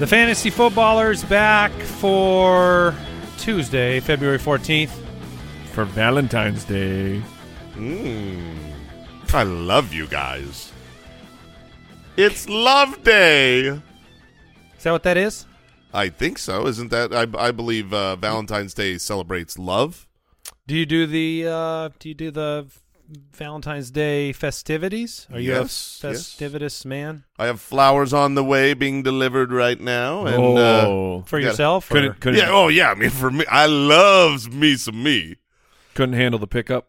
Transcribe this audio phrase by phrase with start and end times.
[0.00, 2.94] The fantasy footballers back for
[3.36, 4.88] Tuesday, February 14th.
[5.72, 7.20] for Valentine's Day.
[7.74, 8.56] Mm.
[9.34, 10.72] I love you guys.
[12.16, 13.66] It's Love Day.
[13.66, 13.82] Is
[14.84, 15.44] that what that is?
[15.92, 16.66] I think so.
[16.66, 17.12] Isn't that?
[17.12, 20.08] I, I believe uh, Valentine's Day celebrates love.
[20.66, 22.68] Do you do the uh, do you do the
[23.34, 25.26] Valentine's Day festivities?
[25.32, 26.34] Are you Yes, a yes.
[26.38, 30.26] festivitous man I have flowers on the way being delivered right now.
[30.26, 31.48] And, uh, oh, for Yeah.
[31.48, 31.88] yourself?
[31.88, 32.50] couldn't couldn't yeah.
[32.50, 32.90] Oh, yeah.
[32.90, 35.36] I mean, for me, I loves me some me.
[35.94, 36.88] couldn't handle the pickup.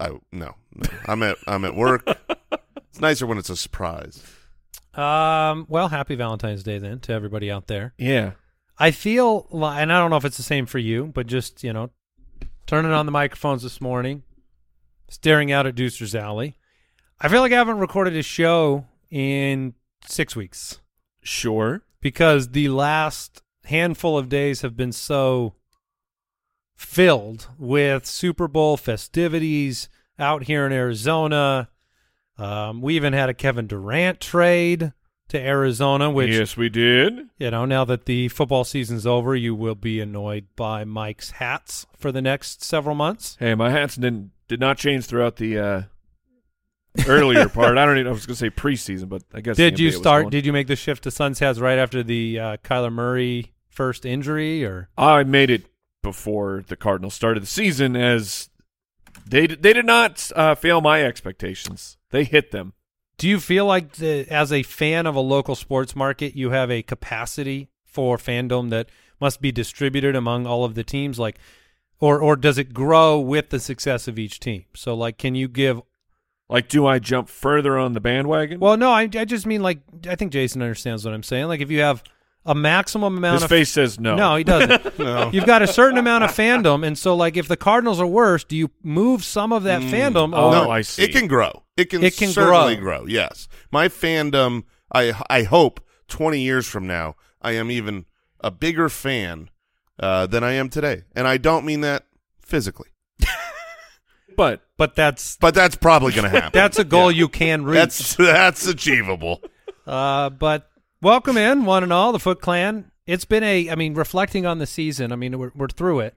[0.00, 0.88] I no, no.
[1.06, 2.06] I'm at I'm at work.
[2.90, 4.22] it's nicer when it's a surprise.
[4.94, 7.94] Um, well, happy Valentine's Day then to everybody out there.
[7.98, 8.32] Yeah,
[8.78, 11.62] I feel, li- and I don't know if it's the same for you, but just
[11.64, 11.90] you know,
[12.66, 14.22] turning on the microphones this morning,
[15.08, 16.56] staring out at Deucer's Alley.
[17.20, 19.74] I feel like I haven't recorded a show in
[20.06, 20.80] six weeks
[21.22, 21.82] sure.
[22.00, 25.54] because the last handful of days have been so
[26.76, 29.88] filled with Super Bowl festivities
[30.18, 31.68] out here in Arizona.
[32.36, 34.92] Um, we even had a Kevin Durant trade
[35.28, 37.28] to Arizona, which yes, we did.
[37.36, 41.86] you know, now that the football season's over, you will be annoyed by Mike's hats
[41.96, 43.36] for the next several months.
[43.38, 45.82] Hey, my hats didn't did not change throughout the uh,
[47.06, 47.78] earlier part.
[47.78, 48.08] I don't even.
[48.08, 49.56] I was going to say preseason, but I guess.
[49.56, 50.30] Did you start?
[50.30, 54.04] Did you make the shift to Suns hats right after the uh, Kyler Murray first
[54.04, 55.66] injury, or I made it
[56.02, 58.48] before the Cardinals started the season, as
[59.26, 61.96] they they did not uh, fail my expectations.
[62.10, 62.72] They hit them.
[63.18, 66.70] do you feel like, the, as a fan of a local sports market, you have
[66.70, 68.88] a capacity for fandom that
[69.20, 71.36] must be distributed among all of the teams, like,
[72.00, 74.64] or or does it grow with the success of each team?
[74.74, 75.80] So, like, can you give
[76.48, 78.60] Like, do I jump further on the bandwagon?
[78.60, 81.46] Well, no, I, I just mean like I think Jason understands what I'm saying.
[81.46, 82.02] Like if you have
[82.46, 84.14] a maximum amount his of face says no.
[84.16, 84.98] no, he doesn't.
[84.98, 85.30] No.
[85.32, 88.42] You've got a certain amount of fandom, and so like if the Cardinals are worse,
[88.42, 89.90] do you move some of that mm.
[89.90, 90.36] fandom?
[90.36, 91.04] Oh, no, I see.
[91.04, 91.62] It can grow.
[91.76, 93.00] It can, It can certainly grow.
[93.00, 93.06] grow.
[93.06, 93.48] Yes.
[93.70, 98.06] My fandom, I I hope 20 years from now, I am even
[98.40, 99.50] a bigger fan
[99.98, 101.04] uh, than I am today.
[101.14, 102.04] And I don't mean that
[102.40, 102.88] physically.
[104.36, 106.50] but but that's But that's probably going to happen.
[106.54, 107.18] that's a goal Yeah.
[107.18, 107.74] you can reach.
[107.76, 109.42] That's that's achievable.
[109.86, 110.70] Uh, but
[111.02, 112.90] welcome in, one and all, the Foot Clan.
[113.06, 115.12] It's been a, I mean, reflecting on the season.
[115.12, 116.14] I mean, we're we're through it,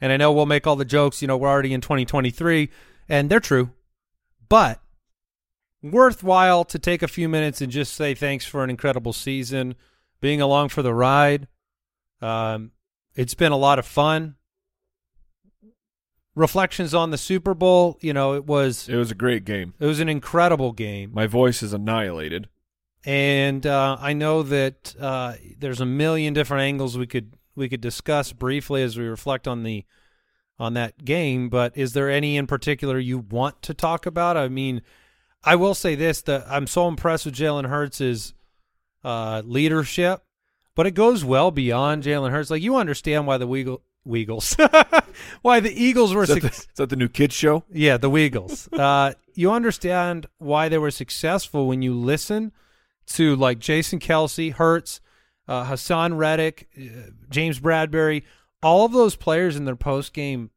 [0.00, 1.22] and I know we'll make all the jokes.
[1.22, 2.68] You know, we're already in 2023,
[3.08, 3.70] and they're true,
[4.48, 4.80] but
[5.82, 9.76] worthwhile to take a few minutes and just say thanks for an incredible season,
[10.20, 11.46] being along for the ride.
[12.20, 12.72] Um,
[13.16, 14.36] it's been a lot of fun.
[16.34, 17.98] Reflections on the Super Bowl.
[18.02, 19.72] You know, it was it was a great game.
[19.80, 21.10] it was an incredible game.
[21.14, 22.48] My voice is annihilated.
[23.06, 27.80] and uh, I know that uh, there's a million different angles we could we could
[27.80, 29.86] discuss briefly as we reflect on the
[30.58, 31.48] on that game.
[31.48, 34.36] But is there any in particular you want to talk about?
[34.36, 34.82] I mean,
[35.42, 38.34] I will say this: that I'm so impressed with Jalen Hurts'
[39.02, 40.22] uh, leadership,
[40.76, 42.50] but it goes well beyond Jalen Hurts.
[42.50, 44.54] Like you understand why the Weagle, Weagles.
[45.42, 47.64] why the Eagles were Is that, suc- the, is that the new kids show?
[47.72, 48.68] yeah, the Weagles.
[48.78, 52.52] Uh, you understand why they were successful when you listen
[53.06, 55.00] to like Jason Kelce, Hurts,
[55.48, 58.22] uh, Haason Reddick, uh, James Bradberry,
[58.62, 60.50] all of those players in their post game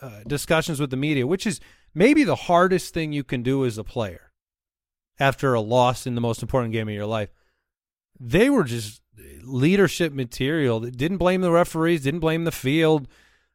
[0.00, 1.60] uh, discussions with the media, which is
[1.94, 4.32] maybe the hardest thing you can do as a player
[5.18, 7.30] after a loss in the most important game of your life.
[8.18, 9.00] They were just
[9.46, 10.80] leadership material.
[10.80, 13.08] That didn't blame the referees, didn't blame the field,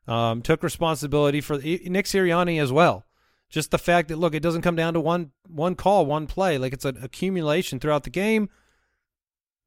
[0.08, 3.06] um, took responsibility for Nick Sirianni as well.
[3.50, 6.58] Just the fact that look, it doesn't come down to one one call, one play.
[6.58, 8.50] Like it's an accumulation throughout the game.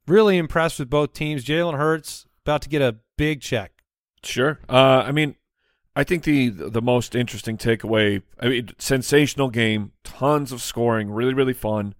[0.06, 1.44] Really impressed with both teams.
[1.44, 3.72] Jalen Hurts about to get a big check.
[4.22, 4.58] Sure.
[4.68, 5.36] Uh, I mean,
[5.94, 8.22] I think the the most interesting takeaway.
[8.40, 11.94] I mean, sensational game, tons of scoring, really really fun.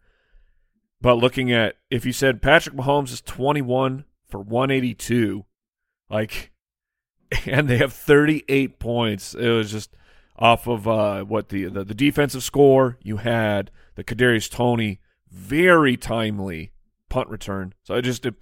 [1.00, 4.05] But looking at if you said Patrick Mahomes is twenty one
[4.35, 5.45] for one eighty two,
[6.11, 6.51] like,
[7.47, 9.95] and they have thirty eight points, it was just
[10.37, 12.99] off of uh, what the, the the defensive score.
[13.01, 14.99] You had the Kadarius Toney
[15.31, 16.73] very timely
[17.09, 17.75] punt return.
[17.85, 18.33] So I just, I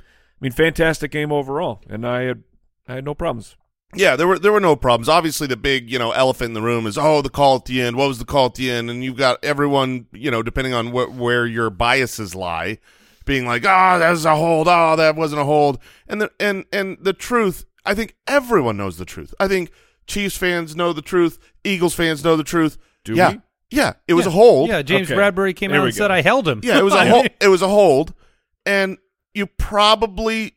[0.41, 2.43] mean, fantastic game overall, and I had
[2.89, 3.57] I had no problems.
[3.95, 5.11] Yeah, there were there were no problems.
[5.11, 7.83] Obviously, the big you know elephant in the room is oh the call at the
[7.83, 7.97] end.
[7.97, 8.89] What was the call at the end?
[8.89, 12.79] And you've got everyone you know depending on what where your biases lie,
[13.25, 14.69] being like oh that was a hold.
[14.69, 15.79] Oh that wasn't a hold.
[16.09, 19.35] And the and and the truth, I think everyone knows the truth.
[19.41, 19.71] I think
[20.07, 21.39] Chiefs fans know the truth.
[21.65, 22.77] Eagles fans know the truth.
[23.05, 23.41] Do yeah, we?
[23.71, 23.93] yeah.
[24.09, 24.31] It was Yeah.
[24.31, 24.69] a hold.
[24.69, 25.19] Yeah, James Okay.
[25.21, 26.11] Bradberry came There out we and said.
[26.11, 26.61] I held him.
[26.63, 27.29] Yeah, it was a hold.
[27.41, 28.15] It was a hold,
[28.67, 28.99] and
[29.35, 30.55] you probably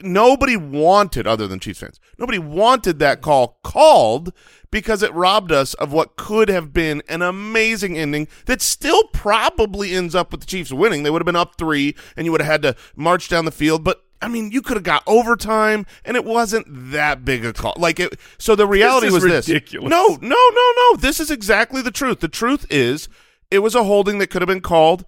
[0.00, 2.00] nobody wanted other than Chiefs fans.
[2.18, 4.32] Nobody wanted that call called
[4.70, 9.94] because it robbed us of what could have been an amazing ending that still probably
[9.94, 11.02] ends up with the Chiefs winning.
[11.02, 13.50] They would have been up 3 and you would have had to march down the
[13.50, 17.52] field, but I mean, you could have got overtime, and it wasn't that big a
[17.52, 17.74] call.
[17.76, 18.18] Like it.
[18.38, 19.46] So the reality is was this.
[19.46, 20.96] No, no, no, no.
[20.96, 22.20] This is exactly the truth.
[22.20, 23.10] The truth is,
[23.50, 25.04] it was a holding that could have been called.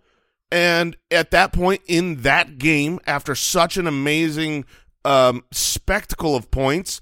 [0.51, 4.65] And at that point in that game, after such an amazing
[5.05, 7.01] um, spectacle of points,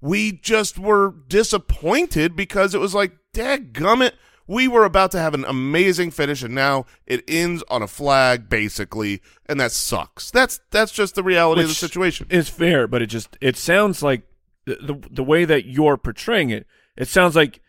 [0.00, 4.12] we just were disappointed because it was like, dadgummit,
[4.46, 8.48] we were about to have an amazing finish, and now it ends on a flag,
[8.48, 10.30] basically, and that sucks.
[10.30, 12.26] That's that's just the reality of the situation.
[12.28, 14.22] is fair, but it just it sounds like
[14.66, 16.66] the, the the way that you're portraying it.
[16.96, 17.60] It sounds like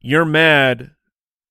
[0.00, 0.92] you're mad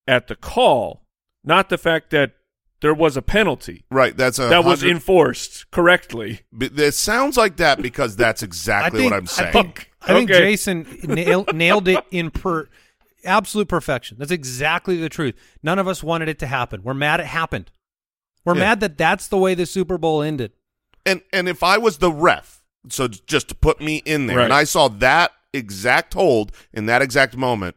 [0.07, 1.05] at the call,
[1.43, 2.33] not the fact that
[2.81, 6.41] there was a penalty Right, that's a that was enforced correctly.
[6.51, 9.49] But It sounds like that because that's exactly think, what I'm saying.
[9.49, 10.39] I think, I think Okay.
[10.39, 12.67] Jason nailed, nailed it in per
[13.23, 14.17] absolute perfection.
[14.19, 15.33] That's exactly the truth.
[15.63, 16.83] None of us wanted it to happen.
[16.83, 17.71] We're mad it happened.
[18.43, 18.59] We're Yeah.
[18.59, 20.51] mad that that's the way the Super Bowl ended.
[21.05, 24.43] and and if I was the ref, so just to put me in there, Right.
[24.45, 27.75] and I saw that exact hold in that exact moment,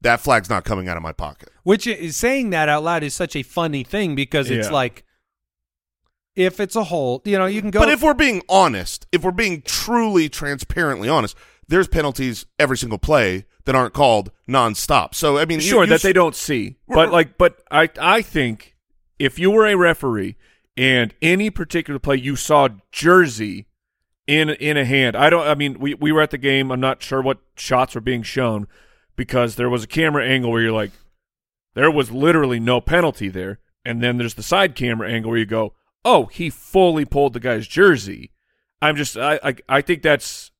[0.00, 1.50] that flag's not coming out of my pocket.
[1.64, 4.72] Which is saying that out loud is such a funny thing because it's Yeah.
[4.72, 5.04] like
[6.36, 7.80] if it's a hold, you know, you can go.
[7.80, 11.36] But if we're being honest, if we're being truly transparently honest,
[11.66, 15.14] there's penalties every single play that aren't called nonstop.
[15.14, 18.22] So I mean, Sure, you that s- they don't see, but like, but I I
[18.22, 18.76] think
[19.18, 20.36] if you were a referee
[20.76, 23.66] and any particular play you saw jersey
[24.28, 25.46] in in a hand, I don't.
[25.46, 26.70] I mean, we we were at the game.
[26.70, 28.68] I'm not sure what shots were being shown
[29.18, 30.92] because there was a camera angle where you're like,
[31.74, 35.44] there was literally no penalty there, and then there's the side camera angle where you
[35.44, 35.74] go,
[36.04, 38.30] oh, he fully pulled the guy's jersey.
[38.80, 40.52] I'm just I I, I think that's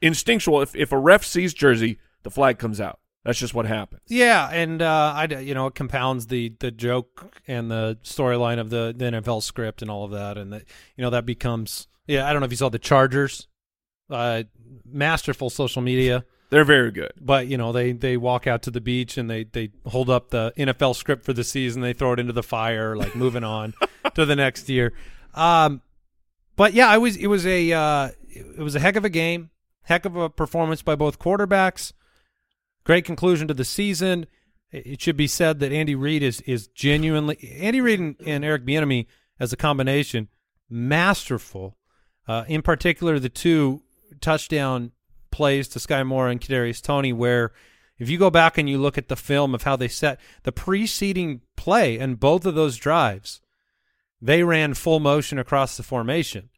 [0.00, 0.62] instinctual.
[0.62, 2.98] If if a ref sees jersey, the flag comes out.
[3.22, 4.02] That's just what happens.
[4.06, 8.70] Yeah, and uh, I you know it compounds the the joke and the storyline of
[8.70, 10.64] the, the NFL script and all of that, and that
[10.96, 12.26] you know that becomes yeah.
[12.26, 13.46] I don't know if you saw the Chargers,
[14.10, 14.44] uh,
[14.84, 17.12] masterful social media, They're very good.
[17.20, 20.30] but you know they they walk out to the beach and they they hold up
[20.30, 23.74] the NFL script for the season, they throw it into the fire, like moving on
[24.14, 24.92] to the next year.
[25.34, 25.82] Um,
[26.56, 29.50] but yeah, I was it was a uh, it was a heck of a game,
[29.82, 31.92] heck of a performance by both quarterbacks.
[32.84, 34.26] Great conclusion to the season.
[34.70, 38.64] It should be said that Andy Reid is is genuinely Andy Reid and, and Eric
[38.64, 39.06] Bieniemy
[39.40, 40.28] as a combination
[40.70, 41.76] masterful.
[42.28, 43.82] Uh, in particular, the two
[44.20, 44.92] touchdown
[45.36, 47.52] plays to Sky Moore and Kadarius Toney, where
[47.98, 50.50] if you go back and you look at the film of how they set the
[50.50, 53.42] preceding play and both of those drives,
[54.18, 56.48] they ran full motion across the formation,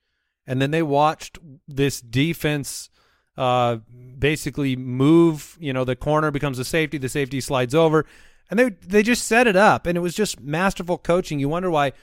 [0.47, 2.88] and then they watched this defense
[3.37, 3.78] uh,
[4.16, 5.58] basically move.
[5.58, 8.06] You know, the corner becomes a safety, the safety slides over,
[8.49, 11.40] and they they just set it up, and it was just masterful coaching.
[11.40, 11.94] You wonder why,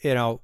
[0.00, 0.40] you know,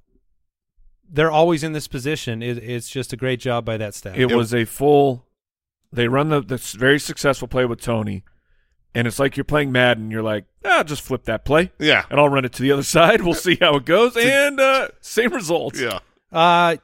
[1.08, 2.42] they're always in this position.
[2.42, 4.18] It, it's just a great job by that staff.
[4.18, 5.24] It was a full
[5.92, 8.24] they run the, the very successful play with Toney,
[8.94, 10.10] and it's like you're playing Madden.
[10.10, 12.04] You're like, ah, just flip that play, Yeah.
[12.10, 13.22] and I'll run it to the other side.
[13.22, 15.80] We'll see how it goes, and uh, same results.
[15.80, 15.98] Yeah.
[16.30, 16.76] Uh,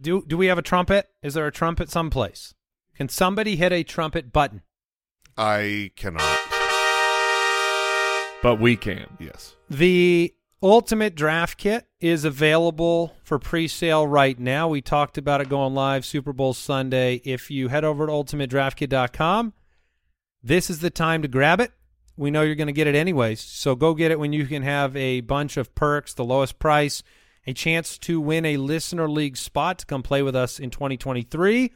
[0.00, 1.08] do do we have a trumpet?
[1.22, 2.54] Is there a trumpet someplace?
[2.96, 4.62] Can somebody hit a trumpet button?
[5.38, 6.38] I cannot.
[8.42, 9.06] But we can.
[9.20, 9.54] Yes.
[9.70, 10.34] The
[10.64, 14.68] Ultimate Draft Kit is available for pre-sale right now.
[14.68, 17.20] We talked about it going live Super Bowl Sunday.
[17.24, 19.54] If you head over to ultimatedraftkit.com,
[20.40, 21.72] this is the time to grab it.
[22.16, 24.62] We know you're going to get it anyways, so go get it when you can
[24.62, 27.02] have a bunch of perks, the lowest price,
[27.44, 31.72] a chance to win a listener league spot to come play with us in 2023.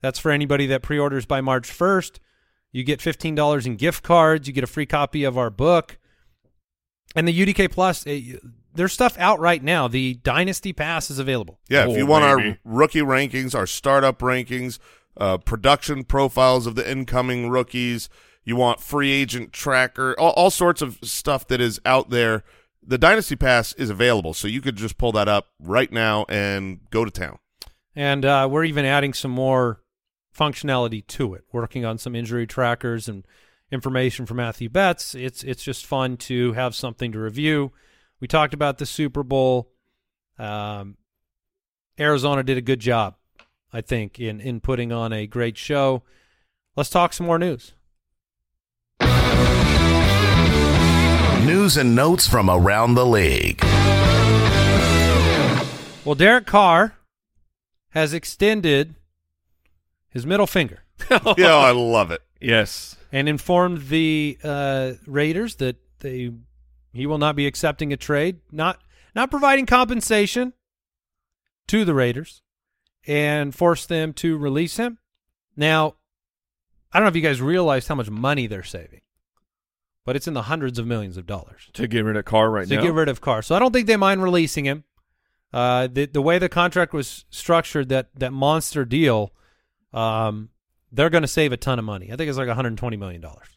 [0.00, 2.20] That's for anybody that pre-orders by March 1st.
[2.72, 5.98] You get $15 in gift cards, you get a free copy of our book.
[7.16, 8.36] And the UDK Plus, eh,
[8.74, 9.86] there's stuff out right now.
[9.88, 11.60] The Dynasty Pass is available.
[11.68, 12.50] Yeah, Oh, if you want baby.
[12.50, 14.78] our rookie rankings, our startup rankings,
[15.16, 18.08] uh, production profiles of the incoming rookies,
[18.42, 22.42] you want free agent tracker, all, all sorts of stuff that is out there.
[22.86, 26.80] The Dynasty Pass is available, so you could just pull that up right now and
[26.90, 27.38] go to town.
[27.96, 29.80] And uh, we're even adding some more
[30.36, 33.24] functionality to it, working on some injury trackers and
[33.70, 35.14] information for Matthew Betts.
[35.14, 37.72] It's it's just fun to have something to review.
[38.20, 39.70] We talked about the Super Bowl.
[40.38, 40.96] Um,
[41.98, 43.16] Arizona did a good job,
[43.72, 46.02] I think, in in putting on a great show.
[46.76, 47.72] Let's talk some more news.
[51.46, 53.62] News and notes from around the league.
[56.04, 56.94] Well, Derek Carr
[57.90, 58.94] has extended
[60.08, 60.84] his middle finger.
[61.36, 62.22] yeah, I love it.
[62.40, 62.96] Yes.
[63.14, 66.32] And informed the uh, Raiders that they
[66.92, 68.80] he will not be accepting a trade, not
[69.14, 70.52] not providing compensation
[71.68, 72.42] to the Raiders,
[73.06, 74.98] and forced them to release him.
[75.56, 75.94] Now,
[76.92, 79.02] I don't know if you guys realized how much money they're saving,
[80.04, 82.66] but it's in the hundreds of millions of dollars To get rid of Carr right
[82.66, 82.80] to now.
[82.80, 83.42] To get rid of Carr.
[83.42, 84.82] So I don't think they mind releasing him.
[85.52, 89.32] Uh, the the way the contract was structured, that that monster deal,
[89.92, 90.48] um,
[90.94, 92.12] they're going to save a ton of money.
[92.12, 93.48] I think it's like 120 million dollars.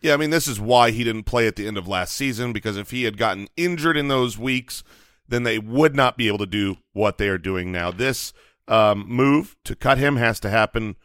[0.00, 2.52] Yeah, I mean, this is why he didn't play at the end of last season
[2.52, 4.84] because if he had gotten injured in those weeks,
[5.26, 7.90] then they would not be able to do what they are doing now.
[7.90, 8.32] This
[8.68, 10.96] um, move to cut him has to happen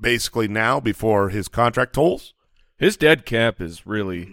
[0.00, 2.34] basically now before his contract tolls.
[2.78, 4.28] His dead cap is really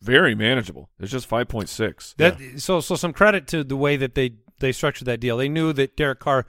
[0.00, 0.88] very manageable.
[0.98, 2.14] It's just 5.6.
[2.16, 5.36] That so so some credit to the way that they they structured that deal.
[5.36, 6.46] They knew that Derek Carr,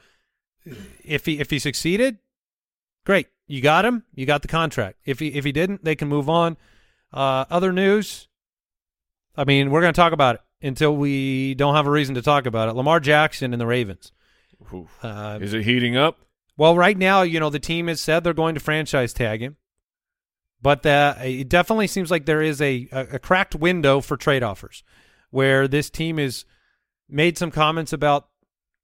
[1.04, 2.20] if he if he succeeded,
[3.10, 5.00] great, you got him, you got the contract.
[5.04, 6.58] If he if he didn't, they can move on.
[7.12, 8.28] Uh, other news,
[9.36, 12.22] I mean, we're going to talk about it until we don't have a reason to
[12.22, 12.74] talk about it.
[12.76, 14.12] Lamar Jackson and the Ravens.
[15.02, 16.20] Uh, Is it heating up?
[16.56, 19.58] well, right now, you know, the team has said they're going to franchise tag him,
[20.62, 24.44] but the, it definitely seems like there is a, a, a cracked window for trade
[24.44, 24.84] offers
[25.32, 26.46] where this team has
[27.10, 28.28] made some comments about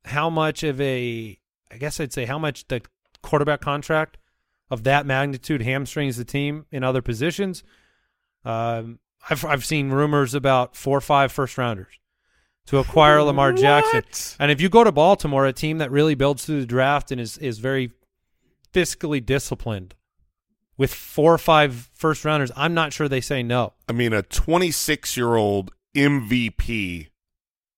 [0.06, 1.38] how much of a,
[1.70, 2.82] I guess I'd say how much the
[3.26, 4.18] quarterback contract
[4.70, 7.64] of that magnitude hamstrings the team in other positions.
[8.44, 12.00] Um, I've, I've seen rumors about four or five first rounders
[12.68, 14.04] to acquire Lamar Jackson.
[14.40, 17.20] And if you go to Baltimore, a team that really builds through the draft and
[17.22, 17.92] is is very
[18.74, 19.96] fiscally disciplined,
[20.78, 23.74] with four or five first rounders, I'm not sure they say no.
[23.88, 27.08] I mean, a 26 year old MVP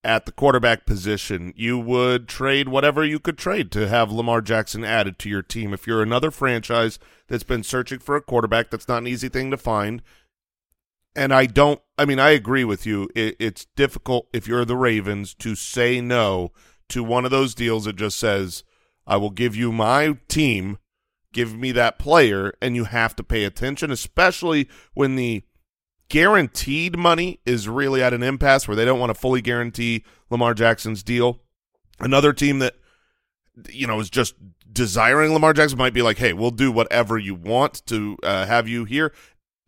[0.07, 4.85] at the quarterback position, you would trade whatever you could trade to have Lamar Jackson
[4.85, 5.73] added to your team.
[5.73, 6.97] If you're another franchise
[7.27, 10.01] that's been searching for a quarterback, that's not an easy thing to find.
[11.13, 13.09] And I don't, I mean, I agree with you.
[13.15, 16.53] It, it's difficult if you're the Ravens to say no
[16.87, 18.63] to one of those deals that just says,
[19.05, 20.77] I will give you my team,
[21.33, 25.43] give me that player, and you have to pay attention, especially when the
[26.09, 30.53] guaranteed money is really at an impasse where they don't want to fully guarantee Lamar
[30.53, 31.41] Jackson's deal.
[31.99, 32.75] Another team that
[33.69, 34.35] you know is just
[34.71, 38.67] desiring Lamar Jackson might be like, "Hey, we'll do whatever you want to uh, have
[38.67, 39.13] you here."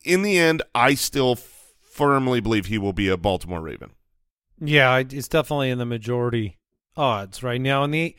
[0.05, 3.91] In the end, I still firmly believe he will be a Baltimore Raven.
[4.59, 6.57] Yeah, it's definitely in the majority
[6.95, 7.83] odds right now.
[7.83, 8.15] And the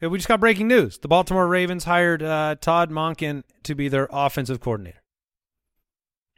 [0.00, 4.08] we just got breaking news: the Baltimore Ravens hired uh, Todd Monken to be their
[4.10, 5.02] offensive coordinator.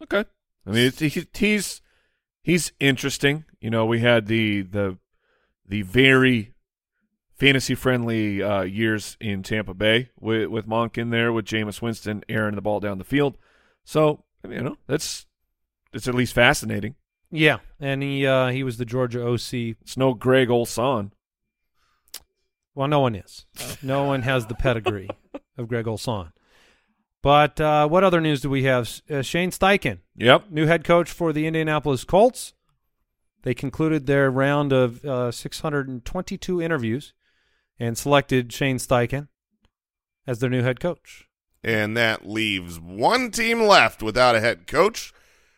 [0.03, 0.25] Okay.
[0.67, 1.83] I mean, it's, he's
[2.43, 3.45] he's interesting.
[3.61, 4.99] You know, we had the the
[5.67, 6.55] the very
[7.37, 12.23] fantasy friendly uh, years in Tampa Bay with with Monk in there with Jameis Winston
[12.29, 13.37] airing the ball down the field.
[13.85, 15.27] So I mean, you know, that's
[15.93, 16.95] it's at least fascinating.
[17.31, 19.77] Yeah, and he uh, he was the Georgia OC.
[19.83, 21.13] It's no Greg Olson.
[22.75, 23.47] Well, no one is.
[23.83, 25.09] No one has the pedigree
[25.57, 26.33] of Greg Olson.
[27.25, 29.01] But uh, what other news do we have?
[29.11, 30.51] Uh, Shane Steichen, Yep.
[30.51, 32.53] new head coach for the Indianapolis Colts.
[33.45, 37.15] They concluded their round of uh, 622 interviews
[37.81, 39.29] and selected Shane Steichen
[40.27, 41.27] as their new head coach.
[41.63, 45.15] And that leaves one team left without a head coach.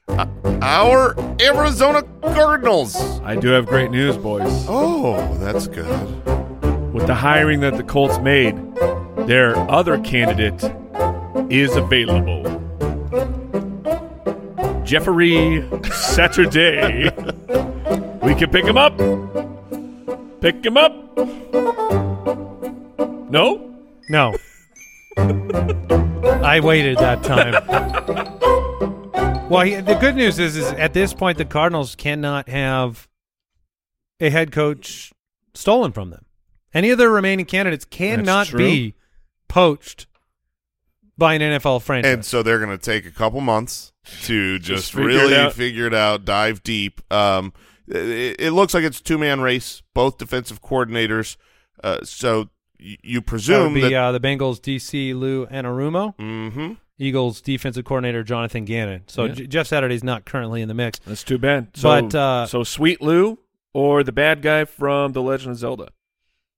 [0.07, 0.27] Uh,
[0.63, 2.95] our Arizona Cardinals.
[3.25, 4.67] I do have great news, boys.
[4.69, 5.89] Oh, that's good.
[6.93, 8.55] With the hiring that the Colts made,
[9.27, 10.63] their other candidate
[11.51, 12.43] is available.
[14.85, 17.11] Jeffrey Saturday.
[18.23, 18.97] we can pick him up.
[20.41, 20.93] Pick him up.
[23.31, 23.75] No?
[24.09, 24.37] No.
[25.17, 27.53] I waited that time.
[29.49, 33.09] well, he, the good news is, is at this point the Cardinals cannot have
[34.21, 35.13] a head coach
[35.55, 36.25] stolen from them.
[36.73, 38.95] Any of their remaining candidates cannot be
[39.49, 40.07] poached
[41.19, 42.13] by an NFL franchise.
[42.13, 43.93] And so they're going to take a couple months
[44.25, 45.53] to just, figure really out.
[45.55, 47.01] figure it out, dive deep.
[47.13, 47.53] Um,
[47.89, 51.37] it, it looks like it's two man race, both defensive coordinators.
[51.83, 52.49] Uh, so
[52.81, 53.95] y- you that would presume be that.
[53.95, 59.03] uh, the Bengals DC Lou Anarumo, hmm Eagles defensive coordinator Jonathan Gannon.
[59.07, 59.33] So Yeah.
[59.35, 60.99] J- Jeff Saturday's not currently in the mix.
[61.01, 61.69] That's too bad.
[61.75, 63.39] So, But, uh, so Sweet Lou
[63.75, 65.89] or the bad guy from The Legend of Zelda?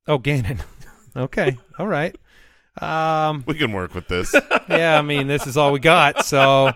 [0.06, 0.60] Oh, Gannon.
[1.16, 2.16] okay, all right.
[2.80, 4.34] Um, We can work with this.
[4.68, 6.24] yeah, I mean, this is all we got.
[6.24, 6.72] So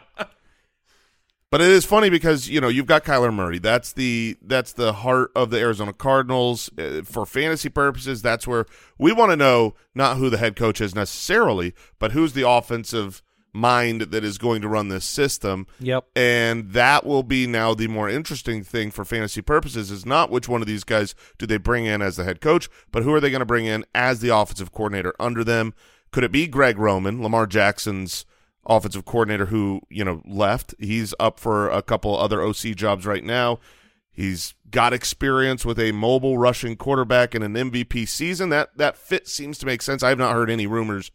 [1.52, 3.58] But it is funny because you know you've got Kyler Murray.
[3.58, 8.22] That's the that's the heart of the Arizona Cardinals uh, for fantasy purposes.
[8.22, 8.64] That's where
[8.98, 13.22] we want to know not who the head coach is necessarily, but who's the offensive
[13.52, 15.66] mind that is going to run this system.
[15.80, 16.06] Yep.
[16.16, 20.48] And that will be now the more interesting thing for fantasy purposes is not which
[20.48, 23.20] one of these guys do they bring in as the head coach, but who are
[23.20, 25.74] they going to bring in as the offensive coordinator under them?
[26.12, 28.24] Could it be Greg Roman, Lamar Jackson's
[28.66, 30.74] offensive coordinator who, you know, left?
[30.78, 33.58] He's up for a couple other OC jobs right now.
[34.12, 38.50] He's got experience with a mobile rushing quarterback in an MVP season.
[38.50, 40.02] That that fit seems to make sense.
[40.02, 41.10] I have not heard any rumors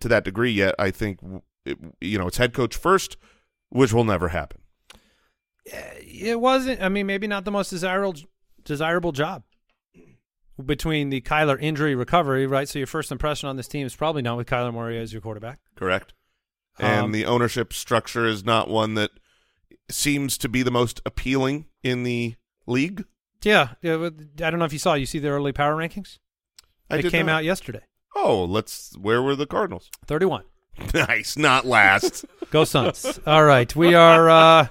[0.00, 0.74] to that degree yet.
[0.78, 1.18] I think
[1.64, 3.16] it, you know, it's head coach first,
[3.70, 4.60] which will never happen.
[5.64, 6.82] it wasn't.
[6.82, 8.16] I mean, maybe not the most desirable
[8.64, 9.44] desirable job
[10.64, 12.68] between the Kyler injury recovery, right?
[12.68, 15.22] So your first impression on this team is probably not with Kyler Murray as your
[15.22, 15.58] quarterback.
[15.76, 16.12] Correct.
[16.78, 19.10] And Um, the ownership structure is not one that
[19.90, 22.34] seems to be the most appealing in the
[22.66, 23.04] league.
[23.42, 23.94] Yeah, yeah.
[23.96, 24.94] I don't know if you saw.
[24.94, 26.18] You see the early power rankings?
[26.88, 27.36] I did came not.
[27.36, 27.82] out yesterday.
[28.14, 28.96] Oh, let's.
[28.96, 29.90] Where were the Cardinals?
[30.06, 30.44] Thirty-one.
[30.94, 32.24] nice, not last.
[32.50, 33.18] Go Suns.
[33.26, 34.68] All right, we are uh,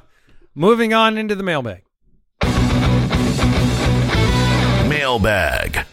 [0.56, 1.84] moving on into the mailbag.
[5.12, 5.86] Mailbag.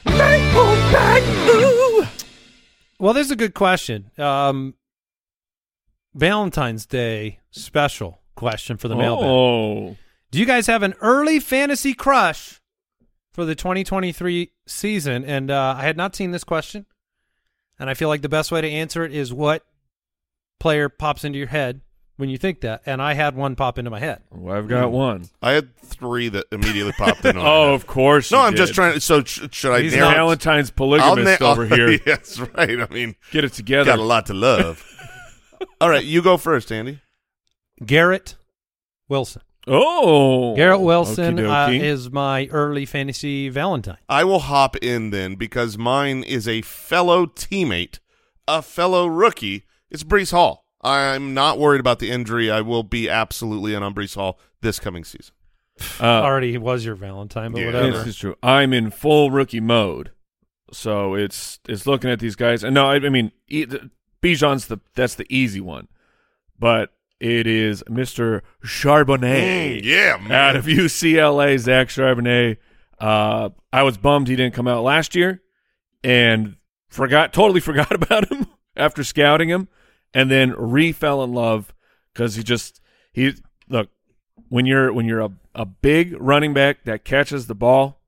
[3.00, 4.12] Well, there's a good question.
[4.16, 4.74] Um,
[6.14, 9.26] Valentine's Day special question for the mailbag.
[9.28, 9.96] Oh.
[10.30, 12.60] Do you guys have an early fantasy crush
[13.32, 15.24] for the 2023 season?
[15.24, 16.86] And uh, I had not seen this question,
[17.76, 19.64] and I feel like the best way to answer it is what
[20.60, 21.80] player pops into your head
[22.18, 22.82] when you think that.
[22.84, 24.20] And I had one pop into my head.
[24.30, 25.24] Well, I've got one.
[25.40, 27.36] I had three that immediately popped in.
[27.38, 28.30] Oh, of course.
[28.30, 29.00] no, you I'm just trying to.
[29.00, 30.10] So sh- should I He's narrow?
[30.10, 31.96] Valentine's I'll polygamist na- over here.
[31.98, 32.78] That's right.
[32.80, 33.86] I mean, Get it together.
[33.90, 34.84] got a lot to love.
[35.80, 37.00] All right, you go first, Andy.
[37.84, 38.36] Garrett
[39.08, 39.42] Wilson.
[39.70, 43.98] Oh, Garrett Wilson uh, is my early fantasy Valentine.
[44.08, 47.98] I will hop in then because mine is a fellow teammate,
[48.46, 49.64] a fellow rookie.
[49.90, 50.64] It's Breece Hall.
[50.82, 52.50] I'm not worried about the injury.
[52.50, 55.34] I will be absolutely in on Breece Hall this coming season.
[56.00, 57.66] Uh, Already was your Valentine, but Yeah.
[57.66, 57.90] whatever.
[57.98, 58.36] This is true.
[58.42, 60.10] I'm in full rookie mode,
[60.72, 62.64] so it's it's looking at these guys.
[62.64, 63.90] And no, I, I mean, e- the-
[64.22, 65.86] Bijan's the that's the easy one,
[66.58, 69.80] but it is Mister Charbonnet.
[69.80, 70.32] Mm, yeah, man.
[70.32, 72.56] out of UCLA, Zach Charbonnet.
[72.98, 75.42] Uh, I was bummed he didn't come out last year,
[76.02, 76.56] and
[76.88, 79.68] forgot totally forgot about him after scouting him,
[80.14, 81.72] and then re fell in love
[82.12, 82.80] because he just
[83.12, 83.32] he
[83.68, 83.88] look
[84.48, 88.00] when you're when you're a, a big running back that catches the ball,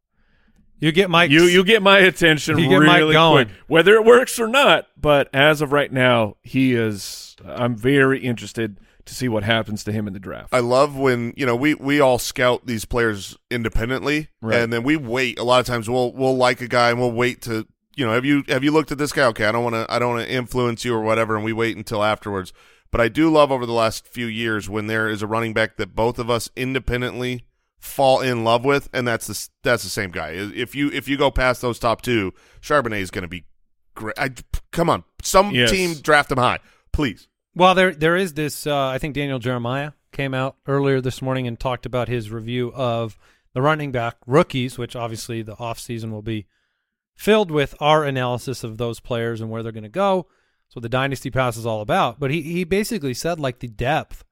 [0.78, 3.46] You get my you you get my attention You get Mike really going.
[3.48, 4.86] quick, whether it works or not.
[4.96, 7.36] But as of right now, he is.
[7.44, 10.52] I'm very interested to see what happens to him in the draft.
[10.52, 14.60] I love when you know we we all scout these players independently, Right.
[14.60, 15.38] and then we wait.
[15.38, 18.12] A lot of times we'll we'll like a guy and we'll wait to you know
[18.12, 19.24] have you have you looked at this guy?
[19.26, 21.52] Okay, I don't want to I don't want to influence you or whatever, and we
[21.52, 22.52] wait until afterwards.
[22.90, 25.76] But I do love over the last few years when there is a running back
[25.76, 27.44] that both of us independently
[27.78, 30.30] fall in love with, and that's the that's the same guy.
[30.30, 33.44] If you if you go past those top two, Charbonnet is going to be
[33.94, 34.18] great.
[34.18, 34.30] I,
[34.72, 35.70] come on, some Yes.
[35.70, 36.58] team draft him high,
[36.92, 37.28] please.
[37.54, 38.66] Well, there there is this.
[38.66, 42.72] Uh, I think Daniel Jeremiah came out earlier this morning and talked about his review
[42.74, 43.16] of
[43.54, 46.46] the running back rookies, which obviously the offseason will be
[47.20, 50.26] filled with our analysis of those players and where they're going to go.
[50.66, 52.18] That's what the dynasty pass is all about.
[52.18, 54.24] But he he basically said like the depth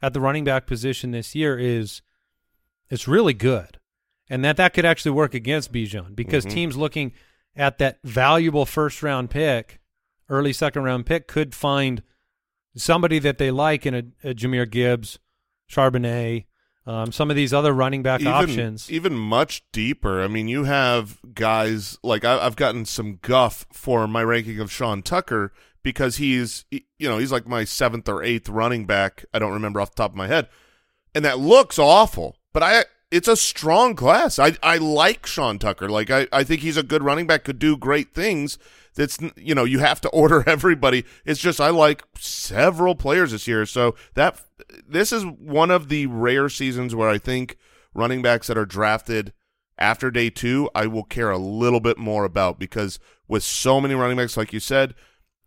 [0.00, 2.00] at the running back position this year is
[2.88, 3.80] it's really good,
[4.30, 6.50] and that that could actually work against Bijan because Mhm.
[6.50, 7.12] teams looking
[7.56, 9.80] at that valuable first round pick,
[10.28, 12.04] early second round pick, could find
[12.76, 15.18] somebody that they like in a, a Jahmyr Gibbs,
[15.68, 16.44] Charbonnet,
[16.88, 18.90] um, some of these other running back even, options.
[18.90, 20.22] even much deeper.
[20.22, 24.72] I mean, you have guys like I, I've gotten some guff for my ranking of
[24.72, 29.26] Sean Tucker because he's you know he's like my seventh or eighth running back.
[29.34, 30.48] I don't remember off the top of my head,
[31.14, 32.36] and that looks awful.
[32.54, 34.38] But I it's a strong class.
[34.38, 35.90] I I like Sean Tucker.
[35.90, 37.44] Like I I think he's a good running back.
[37.44, 38.56] Could do great things.
[38.94, 41.04] That's you know you have to order everybody.
[41.26, 43.66] It's just I like several players this year.
[43.66, 44.40] So that
[44.86, 47.56] this is one of the rare seasons where I think
[47.94, 49.32] running backs that are drafted
[49.78, 53.94] after day two, I will care a little bit more about because with so many
[53.94, 54.94] running backs, like you said,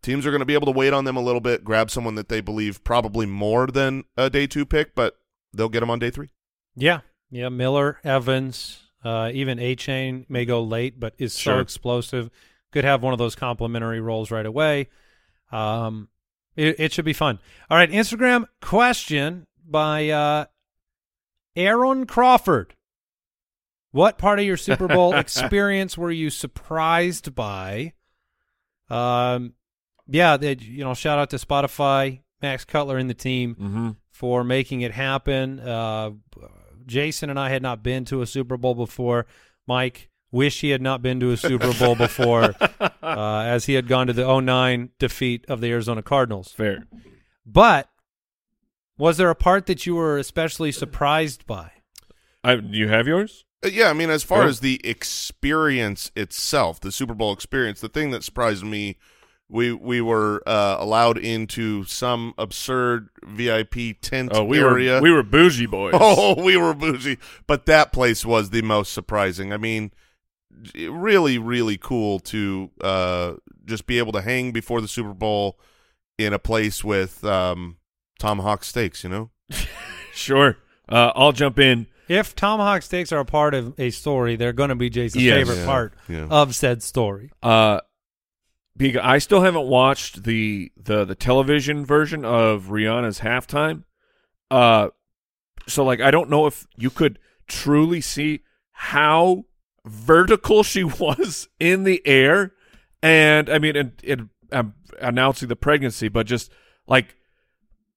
[0.01, 2.15] teams are going to be able to wait on them a little bit, grab someone
[2.15, 5.17] that they believe probably more than a day two pick, but
[5.53, 6.29] they'll get them on day three.
[6.75, 7.49] Yeah, yeah.
[7.49, 12.29] Miller, Evans, uh, even Achane may go late, but is so explosive.
[12.71, 14.87] Could have one of those complementary roles right away.
[15.51, 16.07] Um,
[16.55, 17.39] it, it should be fun.
[17.69, 20.45] All right, Instagram question by uh,
[21.55, 22.75] Aaron Crawford.
[23.91, 27.93] What part of your Super Bowl experience were you surprised by?
[28.89, 29.53] Um,
[30.07, 33.89] yeah, they, you know, shout out to Spotify, Max Cutler and the team Mm-hmm.
[34.11, 35.59] for making it happen.
[35.59, 36.11] Uh,
[36.85, 39.25] Jason and I had not been to a Super Bowl before.
[39.67, 43.87] Mike wish he had not been to a Super Bowl before, uh, as he had
[43.87, 46.51] gone to the 09 defeat of the Arizona Cardinals.
[46.51, 46.87] Fair.
[47.45, 47.89] But
[48.97, 51.71] was there a part that you were especially surprised by?
[52.43, 53.45] I, do you have yours?
[53.63, 54.49] Uh, Yeah, I mean, as far Yeah.
[54.49, 58.97] as the experience itself, the Super Bowl experience, the thing that surprised me,
[59.49, 64.95] we we were uh, allowed into some absurd VIP tent Oh, we area.
[64.95, 65.93] were we were bougie boys.
[65.99, 67.17] Oh, we were bougie,
[67.47, 69.51] but that place was the most surprising.
[69.51, 69.95] I mean, j-
[70.75, 73.33] really, really cool to uh,
[73.65, 75.59] just be able to hang before the Super Bowl
[76.17, 77.77] in a place with um,
[78.19, 79.03] tomahawk steaks.
[79.03, 79.29] You know,
[80.13, 80.57] sure.
[80.89, 81.87] Uh, I'll jump in.
[82.07, 85.35] If tomahawk steaks are a part of a story, they're going to be Jason's Yes.
[85.37, 86.27] favorite Yeah, part yeah.
[86.29, 87.31] of said story.
[87.41, 87.79] Uh,
[88.75, 93.83] because I still haven't watched the the the television version of Rihanna's halftime.
[94.49, 94.89] Uh,
[95.67, 99.43] so like I don't know if you could truly see how
[99.85, 102.53] vertical she was in the air,
[103.01, 106.51] and I mean, and, and um, announcing the pregnancy, but just
[106.87, 107.15] like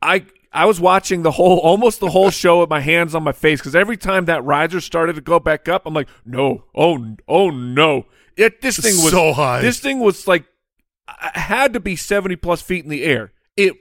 [0.01, 3.33] I I was watching the whole almost the whole show with my hands on my
[3.33, 7.17] face because every time that riser started to go back up, I'm like, no, oh,
[7.27, 9.61] oh no, it this thing was So high.
[9.61, 10.45] This thing was like
[11.09, 13.33] I had to be 70 plus feet in the air.
[13.57, 13.75] It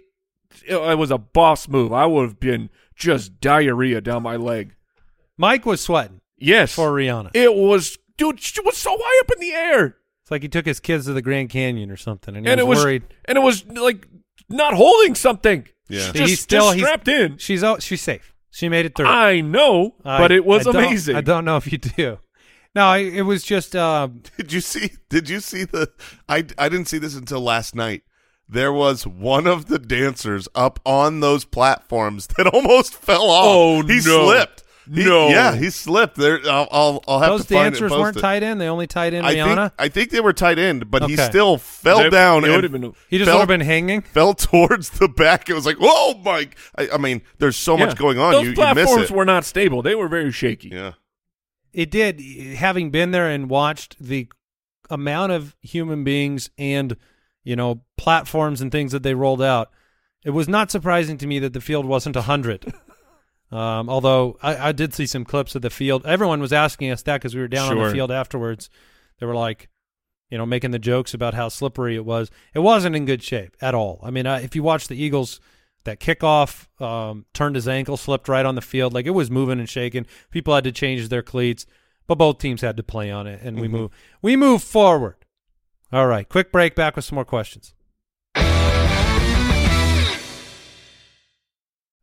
[0.67, 1.91] it was a boss move.
[1.93, 4.75] I would have been just diarrhea down my leg.
[5.37, 7.31] Mike was sweating Yes, for Rihanna.
[7.33, 8.39] it was, dude.
[8.39, 11.13] She was so high up in the air, It's like he took his kids to
[11.13, 13.03] the Grand Canyon or something, and he and was, it was, worried.
[13.25, 14.07] and it was like
[14.49, 15.67] not holding something.
[15.89, 16.11] Yeah.
[16.11, 17.37] just, He's still- just he's- strapped in.
[17.37, 17.81] She's out.
[17.83, 18.33] She's safe.
[18.51, 19.07] She made it through.
[19.07, 21.15] I know, I- but it was I amazing.
[21.15, 22.19] I don't know if you do.
[22.75, 23.75] No, I, it was just.
[23.75, 24.91] Uh, Did you see?
[25.09, 25.91] Did you see the?
[26.27, 28.03] I I didn't see this until last night.
[28.49, 33.45] There was one of the dancers up on those platforms that almost fell off.
[33.47, 34.25] Oh, he no.
[34.25, 34.62] slipped.
[34.91, 35.29] He- No.
[35.29, 36.15] yeah, he slipped.
[36.17, 38.21] There, I'll I'll, I'll have those to find dancers and post weren't it.
[38.21, 38.57] tight in.
[38.57, 39.55] They only tied in I Rihanna.
[39.69, 41.25] think I think they were tight end, but he Okay.
[41.29, 43.61] still fell They- down it and would have been- he just fell- would have been
[43.65, 44.01] hanging.
[44.01, 45.49] fell towards the back.
[45.49, 46.57] It was like, oh, whoa, Mike!
[46.77, 47.85] I, I mean, there's so Yeah.
[47.85, 48.31] much going on.
[48.33, 49.15] Those you, you platforms miss it.
[49.15, 49.81] were not stable.
[49.81, 50.69] They were very shaky.
[50.69, 50.93] yeah.
[51.71, 52.19] It did.
[52.21, 54.27] Having been there and watched the
[54.89, 56.95] amount of human beings and
[57.43, 59.71] you know platforms and things that they rolled out,
[60.23, 62.73] it was not surprising to me that the field wasn't a hundred.
[63.53, 66.05] um, although I, I did see some clips of the field.
[66.05, 68.69] Everyone was asking us that because we were down on the field afterwards.
[69.19, 69.69] They were like,
[70.31, 72.31] you know, making the jokes about how slippery it was.
[72.55, 73.99] It wasn't in good shape at all.
[74.01, 75.39] I mean, uh, if you watch the Eagles,
[75.83, 78.93] that kickoff um, turned his ankle, slipped right on the field.
[78.93, 80.07] Like it was moving and shaking.
[80.31, 81.67] People had to change their cleats,
[82.07, 83.91] but both teams had to play on it, and we move.
[84.21, 85.17] We move forward.
[85.91, 86.73] All right, quick break.
[86.73, 87.75] Back with some more questions.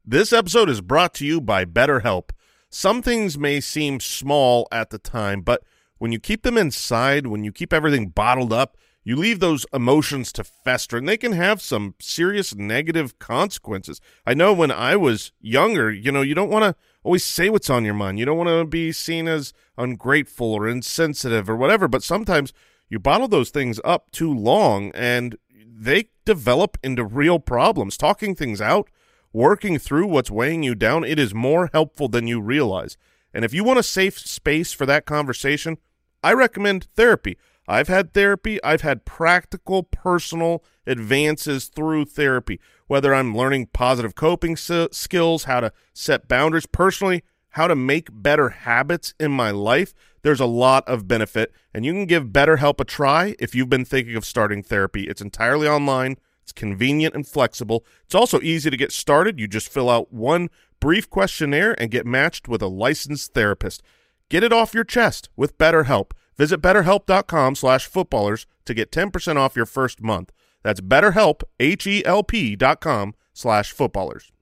[0.06, 2.30] This episode is brought to you by BetterHelp.
[2.70, 5.62] Some things may seem small at the time, but
[5.98, 10.32] when you keep them inside, when you keep everything bottled up, you leave those emotions
[10.32, 14.00] to fester, and they can have some serious negative consequences.
[14.26, 17.70] I know when I was younger, you know, you don't want to always say what's
[17.70, 18.18] on your mind.
[18.18, 22.54] You don't want to be seen as ungrateful or insensitive or whatever, but sometimes
[22.88, 27.98] you bottle those things up too long and they develop into real problems.
[27.98, 28.88] Talking things out,
[29.32, 32.96] working through what's weighing you down, it is more helpful than you realize.
[33.32, 35.78] And if you want a safe space for that conversation,
[36.22, 37.38] I recommend therapy.
[37.68, 38.62] I've had therapy.
[38.64, 45.72] I've had practical, personal advances through therapy, whether I'm learning positive coping skills, how to
[45.92, 49.94] set boundaries personally, how to make better habits in my life.
[50.22, 53.84] There's a lot of benefit, and you can give BetterHelp a try if you've been
[53.84, 55.04] thinking of starting therapy.
[55.04, 56.16] It's entirely online.
[56.50, 57.84] It's convenient and flexible.
[58.04, 59.38] It's also easy to get started.
[59.38, 63.84] You just fill out one brief questionnaire and get matched with a licensed therapist.
[64.28, 66.10] Get it off your chest with BetterHelp.
[66.36, 70.32] Visit betterhelp.com slash footballers to get 10% off your first month.
[70.64, 74.32] That's betterhelp, H-E-L-P dot com slash footballers.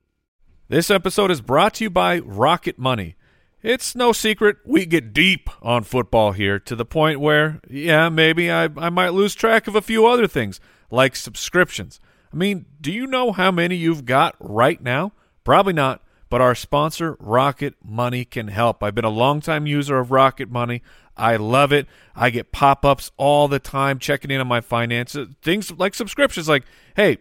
[0.68, 3.16] This episode is brought to you by Rocket Money.
[3.62, 8.50] It's no secret we get deep on football here to the point where, yeah, maybe
[8.50, 10.58] I, I might lose track of a few other things,
[10.90, 12.00] like subscriptions.
[12.32, 15.12] I mean, do you know how many you've got right now?
[15.44, 18.82] Probably not but our sponsor, Rocket Money, can help.
[18.82, 20.82] I've been a longtime user of Rocket Money.
[21.16, 21.86] I love it.
[22.14, 25.28] I get pop ups all the time checking in on my finances.
[25.42, 26.64] Things like subscriptions, like,
[26.96, 27.18] hey,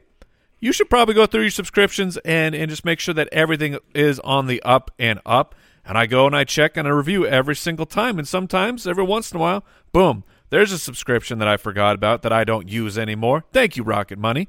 [0.60, 4.20] you should probably go through your subscriptions and, and just make sure that everything is
[4.20, 5.56] on the up and up.
[5.86, 8.20] And I go and I check and I review every single time.
[8.20, 12.22] And sometimes, every once in a while, boom, there's a subscription that I forgot about
[12.22, 13.44] that I don't use anymore.
[13.52, 14.48] Thank you, Rocket Money.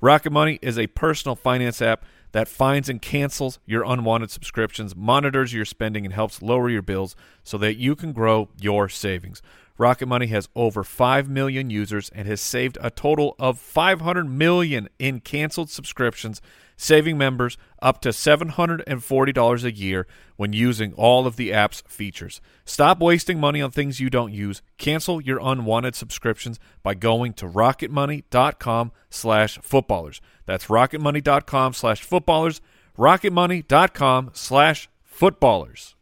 [0.00, 5.54] Rocket Money is a personal finance app that finds and cancels your unwanted subscriptions, monitors
[5.54, 9.40] your spending, and helps lower your bills so that you can grow your savings.
[9.78, 14.88] Rocket Money has over 5 million users and has saved a total of 500 million
[14.98, 16.40] in canceled subscriptions
[16.76, 22.40] saving members up to $740 a year when using all of the app's features.
[22.64, 24.62] Stop wasting money on things you don't use.
[24.78, 30.20] Cancel your unwanted subscriptions by going to rocketmoney.com slash footballers.
[30.44, 32.60] That's rocketmoney.com slash footballers,
[32.98, 35.94] rocketmoney.com slash footballers.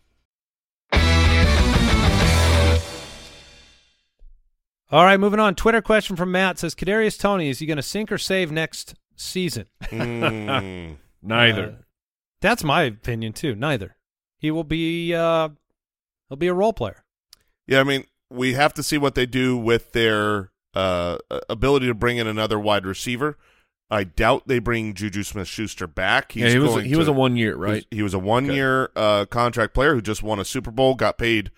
[4.90, 5.56] All right, moving on.
[5.56, 8.94] Twitter question from Matt says, Kadarius Toney is he going to sink or save next
[9.16, 9.66] season.
[9.84, 10.96] Mm.
[11.22, 11.64] Neither.
[11.64, 11.82] Uh,
[12.40, 13.54] that's my opinion too.
[13.54, 13.96] Neither.
[14.38, 15.14] He will be.
[15.14, 15.50] Uh,
[16.28, 17.04] he'll be a role player.
[17.66, 21.94] Yeah, I mean, we have to see what they do with their uh, ability to
[21.94, 23.38] bring in another wide receiver.
[23.90, 26.32] I doubt they bring Juju Smith-Schuster back.
[26.32, 27.86] He's yeah, he was a, he to, was a one year right.
[27.90, 28.54] He was a one okay.
[28.54, 31.50] year uh, contract player who just won a Super Bowl, got paid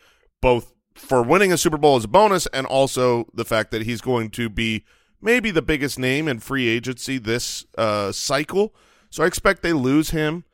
[0.42, 4.00] both for winning a Super Bowl as a bonus, and also the fact that he's
[4.00, 4.84] going to be
[5.26, 8.72] maybe the biggest name in free agency this uh, cycle.
[9.10, 10.44] So I expect they lose him,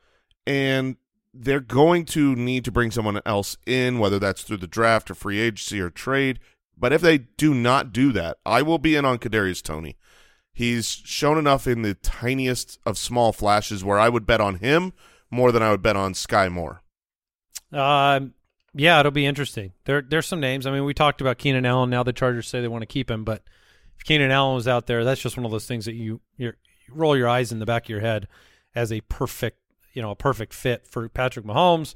[0.47, 0.97] and
[1.31, 5.15] they're going to need to bring someone else in, whether that's through the draft or
[5.15, 6.39] free agency or trade.
[6.75, 9.95] But if they do not do that, I will be in on Kadarius Toney.
[10.51, 14.93] He's shown enough in the tiniest of small flashes where I would bet on him
[15.29, 16.81] more than I would bet on Sky Moore.
[17.71, 18.33] Um,
[18.75, 19.73] yeah, it'll be interesting.
[19.85, 20.65] There, there's some names.
[20.65, 21.89] I mean, we talked about Keenan Allen.
[21.89, 23.43] Now the Chargers say they want to keep him, but
[23.97, 26.53] if Keenan Allen was out there, that's just one of those things that you you
[26.89, 28.27] roll your eyes in the back of your head
[28.75, 29.59] as a perfect
[29.93, 31.95] you know a perfect fit for Patrick Mahomes.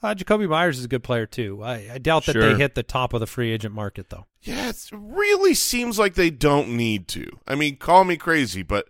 [0.00, 1.60] Uh, Jakobi Meyers is a good player too.
[1.62, 2.42] I, I doubt that sure.
[2.42, 4.26] they hit the top of the free agent market though.
[4.42, 7.28] Yeah, it really seems like they don't need to.
[7.48, 8.88] I mean, call me crazy, but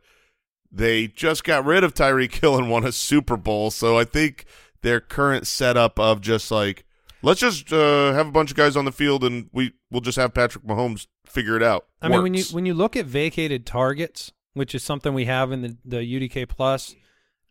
[0.71, 4.45] they just got rid of Tyreek Hill and won a Super Bowl, so I think
[4.83, 6.85] their current setup of just like
[7.23, 10.19] let's just uh, have a bunch of guys on the field and we we'll just
[10.19, 11.87] have Patrick Mahomes figure it out.
[12.01, 15.53] I mean, when you when you look at vacated targets, which is something we have
[15.53, 16.95] in the the UDK Plus,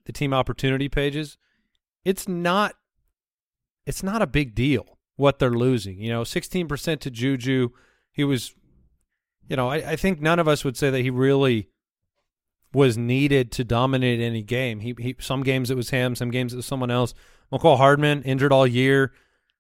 [0.05, 1.37] the team opportunity pages,
[2.03, 2.75] it's not
[3.85, 5.99] it's not a big deal what they're losing.
[5.99, 7.69] You know, sixteen percent to Juju.
[8.11, 8.55] He was,
[9.47, 11.69] you know, I, I think none of us would say that he really
[12.73, 14.79] was needed to dominate any game.
[14.79, 17.13] He, he some games it was him, some games it was someone else.
[17.51, 19.13] Mecole Hardman injured all year.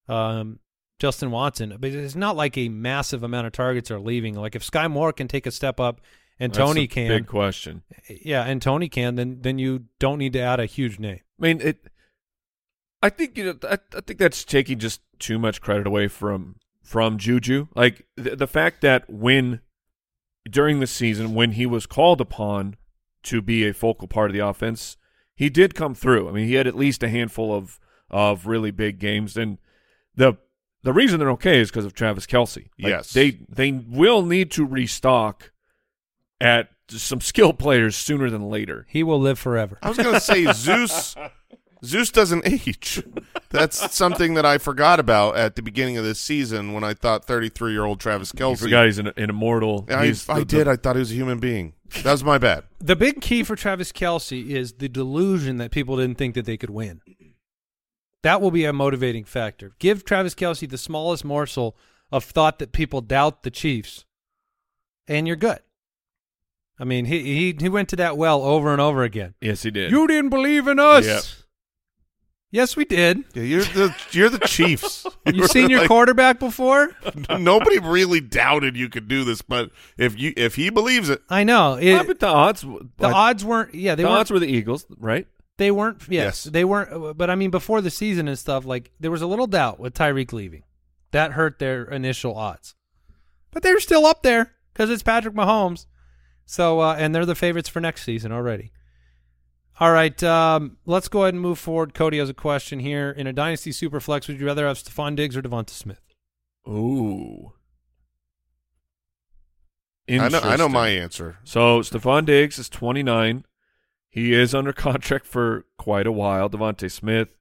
[0.09, 0.59] Um,
[0.99, 4.35] Justin Watson, but it's not like a massive amount of targets are leaving.
[4.35, 6.01] Like if Sky Moore can take a step up
[6.39, 7.83] and That's Toney can, big question.
[8.09, 11.19] Yeah, and Toney can, then then you don't need to add a huge name.
[11.39, 11.87] I mean, it.
[13.01, 13.57] I think you know.
[13.63, 17.67] I, I think that's taking just too much credit away from from Juju.
[17.75, 19.61] Like the, the fact that when
[20.49, 22.75] during the season when he was called upon
[23.23, 24.97] to be a focal part of the offense,
[25.35, 26.29] he did come through.
[26.29, 27.79] I mean, he had at least a handful of
[28.09, 29.57] of really big games, and
[30.15, 30.37] the
[30.83, 32.69] the reason they're okay is because of Travis Kelce.
[32.79, 35.51] Like yes, they they will need to restock
[36.39, 38.85] at some skill players sooner than later.
[38.89, 39.77] He will live forever.
[39.81, 41.15] I was going to say Zeus.
[41.85, 43.03] Zeus doesn't age.
[43.49, 47.25] That's something that I forgot about at the beginning of this season when I thought
[47.25, 48.59] 33 year old Travis I Kelce.
[48.59, 49.85] forgot he's an, an immortal.
[49.89, 50.67] I, He's I the- did.
[50.67, 51.73] I thought he was a human being.
[52.03, 52.63] That was my bad.
[52.79, 56.57] The big key for Travis Kelce is the delusion that people didn't think that they
[56.57, 57.01] could win.
[58.23, 59.71] That will be a motivating factor.
[59.79, 61.77] Give Travis Kelce the smallest morsel
[62.11, 64.05] of thought that people doubt the Chiefs,
[65.07, 65.59] and you're good.
[66.79, 69.33] I mean, he he he went to that well over and over again.
[69.41, 69.91] Yes, he did.
[69.91, 71.05] You didn't believe in us.
[71.05, 71.23] Yep.
[72.49, 73.23] Yes, we did.
[73.33, 75.05] Yeah, you're the you're the Chiefs.
[75.33, 76.89] You seen your Like, quarterback before?
[77.29, 81.43] Nobody really doubted you could do this, but if you if he believes it, I
[81.43, 81.73] know.
[81.75, 82.61] It, Yeah, but the odds.
[82.61, 83.75] the odds weren't.
[83.75, 84.19] Yeah, they the weren't.
[84.21, 85.27] odds were the Eagles, right?
[85.57, 86.01] They weren't.
[86.07, 86.43] Yes, Yes.
[86.45, 87.17] they weren't.
[87.17, 89.93] But I mean, before the season and stuff, like there was a little doubt with
[89.93, 90.63] Tyreek leaving.
[91.11, 92.75] That hurt their initial odds,
[93.51, 95.85] but they're still up there because it's Patrick Mahomes.
[96.45, 98.71] So, uh, and they're the favorites for next season already.
[99.79, 101.93] All right, um, let's go ahead and move forward.
[101.93, 103.11] Cody has a question here.
[103.11, 106.01] In a dynasty superflex, would you rather have Stefon Diggs or DeVonta Smith?
[106.67, 107.53] Ooh.
[110.09, 111.37] I know I know my answer.
[111.43, 113.43] So Stefon Diggs is 29.
[114.09, 116.49] He is under contract for quite a while.
[116.49, 117.35] DeVonta Smith,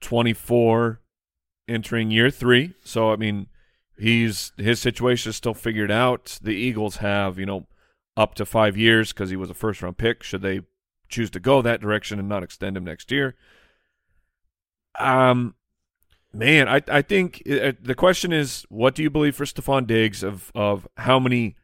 [0.00, 1.00] 24,
[1.68, 2.74] entering year three.
[2.84, 3.46] So I mean,
[3.98, 6.38] he's his situation is still figured out.
[6.42, 7.66] The Eagles have you know
[8.16, 10.22] up to five years because he was a first round pick.
[10.22, 10.60] Should they
[11.08, 13.36] choose to go that direction and not extend him next year?
[14.98, 15.54] Um,
[16.32, 20.22] man, I I think uh, the question is, what do you believe for Stefon Diggs
[20.22, 21.56] of of how many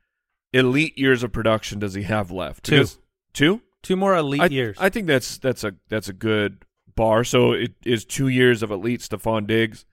[0.52, 2.64] elite years of production does he have left?
[2.64, 2.76] Two.
[2.76, 2.98] Because-
[3.32, 3.62] two.
[3.82, 4.76] Two more elite I, years.
[4.80, 6.64] I think that's that's a that's a good
[6.94, 7.24] bar.
[7.24, 9.84] So it is two years of elite Stefon Diggs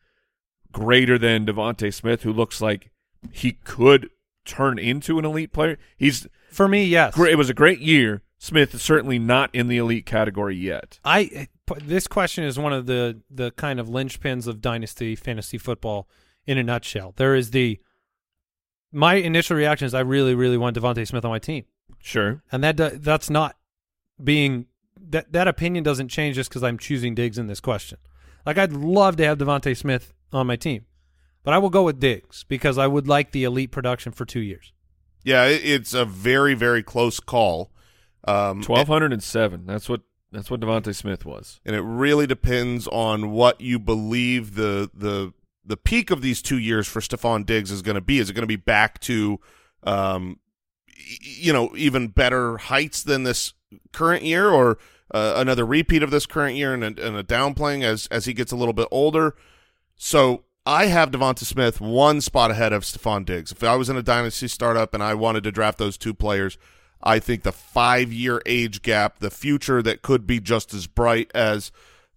[0.71, 2.91] greater than DeVonta Smith, who looks like
[3.31, 4.09] he could
[4.43, 5.77] turn into an elite player.
[5.97, 7.13] He's for me, yes.
[7.15, 7.33] great.
[7.33, 8.21] It was a great year.
[8.37, 10.99] Smith is certainly not in the elite category yet.
[11.03, 11.47] I
[11.81, 16.07] this question is one of the the kind of linchpins of dynasty fantasy football
[16.45, 17.13] in a nutshell.
[17.17, 17.79] There is the
[18.91, 21.65] my initial reaction is I really really want DeVonta Smith on my team,
[21.99, 22.43] Sure.
[22.51, 23.55] and that that's not
[24.23, 24.67] being
[25.09, 27.97] that that opinion doesn't change just because I'm choosing Diggs in this question.
[28.45, 30.85] Like I'd love to have DeVonta Smith on my team,
[31.43, 34.39] but I will go with Diggs because I would like the elite production for two
[34.39, 34.71] years.
[35.23, 37.71] Yeah, it's a very very close call.
[38.27, 39.65] Um, Twelve hundred and seven.
[39.65, 40.01] That's what
[40.31, 41.59] that's what DeVonta Smith was.
[41.65, 45.33] and it really depends on what you believe the the
[45.67, 48.19] the peak of these two years for Stefon Diggs is going to be.
[48.19, 49.39] Is it going to be back to,
[49.83, 50.39] um,
[50.87, 53.53] y- you know, even better heights than this
[53.91, 54.77] current year, or
[55.13, 58.33] uh, another repeat of this current year and a, and a downplaying as as he
[58.33, 59.35] gets a little bit older?
[59.95, 63.51] So I have DeVonta Smith one spot ahead of Stefon Diggs.
[63.51, 66.57] If I was in a dynasty startup and I wanted to draft those two players,
[67.03, 71.29] I think the five year age gap, the future that could be just as bright
[71.35, 71.71] as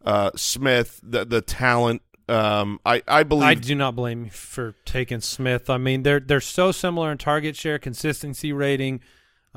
[0.04, 2.02] uh, Smith, the the talent.
[2.28, 5.68] Um, I I believe I do not blame you for taking Smith.
[5.68, 9.00] I mean, they're they're so similar in target share, consistency rating.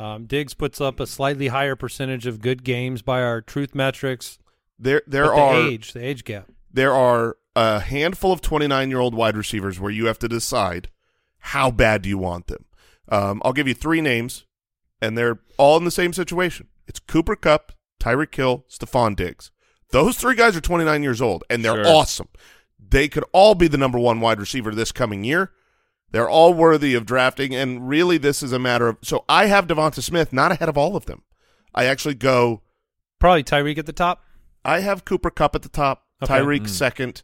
[0.01, 4.39] Um, Diggs puts up a slightly higher percentage of good games by our truth metrics.
[4.79, 6.49] there there but the are age, the age gap.
[6.73, 10.89] there are a handful of 29 year old wide receivers where you have to decide
[11.39, 12.65] how bad do you want them.
[13.09, 14.45] Um, I'll give you three names,
[15.01, 16.67] and they're all in the same situation.
[16.87, 19.51] It's Cooper Kupp, Tyreek Hill, Stefon Diggs.
[19.91, 21.93] Those three guys are 29 years old, and they're Sure.
[21.93, 22.29] awesome.
[22.79, 25.51] They could all be the number one wide receiver this coming year.
[26.11, 28.97] They're all worthy of drafting, and really, this is a matter of.
[29.01, 31.23] So I have DeVonta Smith not ahead of all of them.
[31.73, 32.61] I actually go
[33.19, 34.23] Probably Tyreek at the top.
[34.65, 36.33] I have Cooper Kupp at the top, Okay.
[36.33, 37.23] Tyreek second,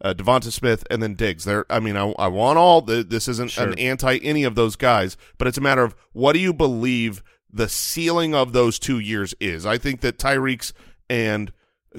[0.00, 1.44] uh, DeVonta Smith, and then Diggs.
[1.44, 2.80] There, I mean, I, I want all.
[2.80, 3.68] The, this isn't Sure.
[3.68, 7.22] an anti any of those guys, but it's a matter of what do you believe
[7.52, 9.66] the ceiling of those two years is.
[9.66, 10.72] I think that Tyreek's
[11.10, 11.52] and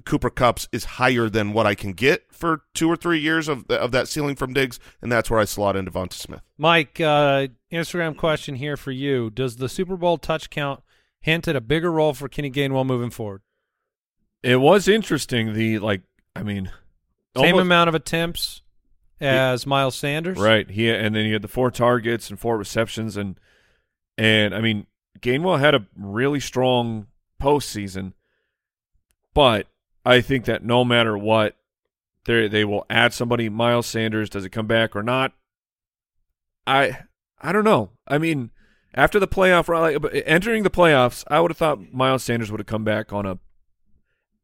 [0.06, 3.66] Cooper Kupp's is higher than what I can get for two or three years of
[3.70, 6.42] of that ceiling from Diggs, and that's where I slot in DeVonta Smith.
[6.58, 10.82] Mike, uh, Instagram question here for you: Does the Super Bowl touch count
[11.20, 13.42] hint at a bigger role for Kenny Gainwell moving forward?
[14.42, 15.54] It was interesting.
[15.54, 16.02] The like,
[16.36, 16.72] I mean,
[17.38, 18.62] Same almost- amount of attempts
[19.22, 20.70] as Miles Sanders, Right.
[20.70, 23.40] He and then he had the four targets and four receptions and
[24.18, 24.86] and I mean
[25.22, 27.08] Gainwell had a really strong
[27.42, 28.14] postseason,
[29.34, 29.68] but
[30.06, 31.56] I think that no matter what,
[32.26, 33.50] they they will add somebody.
[33.50, 35.34] Miles Sanders, does it come back or not?
[36.66, 37.00] I
[37.42, 37.92] I don't know.
[38.08, 38.52] I mean,
[38.94, 42.52] after the playoff, like uh, uh, entering the playoffs, I would have thought Miles Sanders
[42.52, 43.40] would have come back on a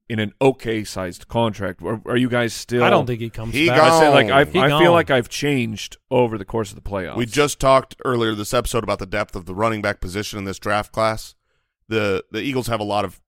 [0.10, 1.82] in an okay sized contract.
[1.84, 2.84] Are, are you guys still?
[2.84, 3.78] I don't think he comes He back.
[3.78, 4.82] got- I say like I, He I gone.
[4.82, 7.16] feel like I've changed over the course of the playoffs.
[7.18, 10.46] We just talked earlier this episode about the depth of the running back position in
[10.46, 11.36] this draft class.
[11.88, 13.22] The the Eagles have a lot of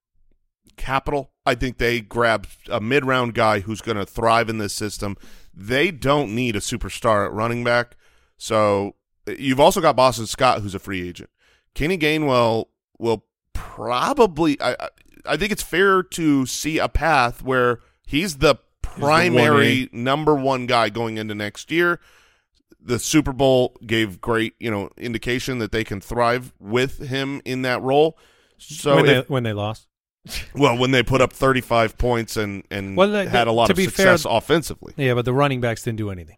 [0.78, 1.31] capital.
[1.46, 5.18] I think they grab a mid round guy who's going to thrive in this system.
[5.54, 7.98] They don't need a superstar at running back.
[8.38, 8.96] So
[9.28, 11.30] you've also got Boston Scott, who's a free agent.
[11.74, 12.66] Kenny Gainwell
[13.00, 14.60] will probably.
[14.62, 14.90] I I-
[15.24, 20.90] I think it's fair to see a path where he's the primary number one guy
[20.90, 22.00] going into next year
[22.84, 27.62] the Super Bowl gave great, you know, indication that they can thrive with him in
[27.62, 28.18] that role.
[28.58, 29.88] So, when, they, when they lost.
[30.56, 33.74] Well, when they put up 35 points and and Well, they- had a lot to
[33.74, 34.94] of be success fair- offensively.
[34.98, 36.38] Yeah, but the running backs didn't do anything.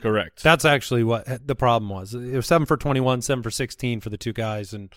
[0.00, 0.42] correct.
[0.42, 2.14] That's actually what the problem was.
[2.14, 4.92] It was seven for twenty-one, seven for sixteen for the two guys, and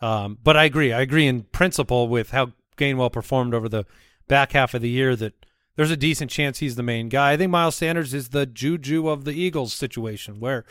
[0.00, 0.92] um, but I agree.
[0.92, 3.84] I agree in principle with how Gainwell performed over the
[4.28, 5.14] back half of the year.
[5.14, 5.34] That
[5.76, 7.32] there's a decent chance he's the main guy.
[7.32, 10.64] I think Miles Sanders is the Juju of the Eagles situation, where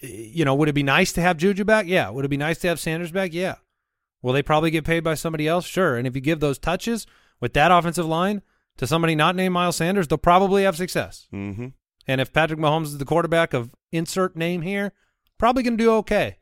[0.00, 1.86] you know, would it be nice to have Juju back?
[1.86, 2.10] Yeah.
[2.10, 3.32] Would it be nice to have Sanders back?
[3.32, 3.54] Yeah.
[4.24, 5.66] Will they probably get paid by somebody else?
[5.66, 5.98] Sure.
[5.98, 7.06] And if you give those touches
[7.42, 8.40] with that offensive line
[8.78, 11.28] to somebody not named Miles Sanders, they'll probably have success.
[11.30, 11.66] Mm-hmm.
[12.06, 14.92] And if Patrick Mahomes is the quarterback of insert name here,
[15.36, 16.38] probably going to do okay.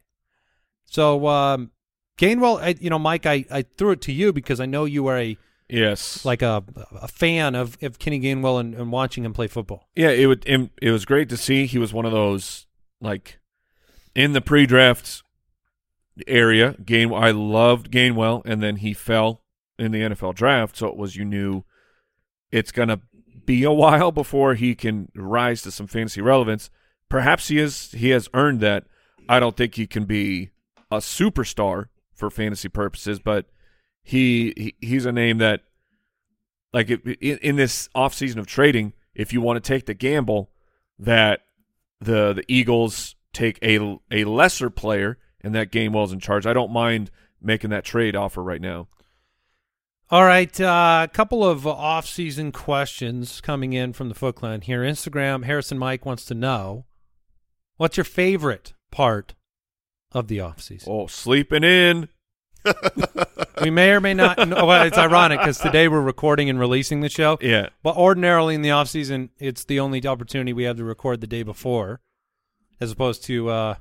[0.84, 1.72] So, um,
[2.18, 5.08] Gainwell, I, you know, Mike, I, I threw it to you because I know you
[5.08, 5.36] are a
[5.68, 6.24] yes.
[6.24, 6.62] like a
[7.00, 9.88] a fan of, of Kenny Gainwell and, and watching him play football.
[9.96, 10.44] Yeah, it would.
[10.46, 11.66] It, it was great to see.
[11.66, 12.66] He was one of those
[13.00, 13.40] like
[14.14, 15.24] in the pre-draft
[16.26, 16.74] area.
[16.84, 17.12] Gain.
[17.12, 19.42] I loved Gainwell, and then he fell
[19.78, 20.76] in the NFL draft.
[20.76, 21.64] So it was you knew
[22.50, 23.00] it's gonna
[23.44, 26.70] be a while before he can rise to some fantasy relevance.
[27.08, 27.92] Perhaps he is.
[27.92, 28.84] He has earned that.
[29.28, 30.50] I don't think he can be
[30.90, 33.46] a superstar for fantasy purposes, but
[34.02, 35.62] he, he he's a name that
[36.72, 40.50] like it, in, in this offseason of trading, if you want to take the gamble
[40.98, 41.40] that
[42.00, 46.72] the the Eagles take a a lesser player and that Gainwell's in charge, I don't
[46.72, 48.88] mind making that trade offer right now.
[50.10, 54.82] All right, uh, a couple of off-season questions coming in from the Foot Clan here.
[54.82, 56.84] Instagram, Harrison Mike wants to know,
[57.78, 59.34] what's your favorite part
[60.12, 60.92] of the off-season?
[60.92, 62.10] Oh, sleeping in.
[63.62, 64.36] we may or may not.
[64.48, 67.38] know, well, it's ironic because today we're recording and releasing the show.
[67.40, 67.70] Yeah.
[67.82, 71.26] But ordinarily in the off season, it's the only opportunity we have to record the
[71.26, 72.00] day before,
[72.80, 73.74] as opposed to uh,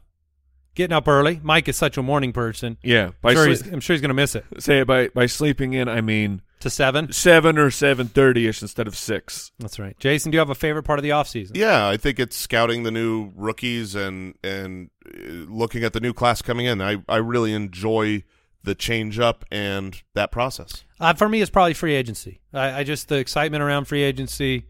[0.75, 1.39] getting up early.
[1.43, 2.77] Mike is such a morning person.
[2.83, 3.11] Yeah.
[3.21, 5.09] By I'm sure, sle- he's, I'm sure he's going to miss it say it by
[5.09, 7.11] by sleeping in, I mean to seven.
[7.11, 9.51] seven or seven thirty ish instead of six.
[9.59, 9.97] That's right.
[9.99, 11.55] Jason, do you have a favorite part of the off season?
[11.55, 16.13] Yeah, I think it's scouting the new rookies and and uh, looking at the new
[16.13, 16.81] class coming in.
[16.81, 18.23] I I really enjoy
[18.63, 20.83] the change up and that process.
[20.99, 22.41] Uh, for me, it's probably free agency.
[22.53, 24.67] I, I just the excitement around free agency,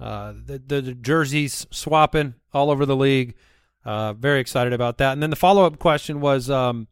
[0.00, 3.34] uh, the, the the jerseys swapping all over the league.
[3.88, 5.12] Uh, very excited about that.
[5.14, 6.88] And then the follow up question was, um,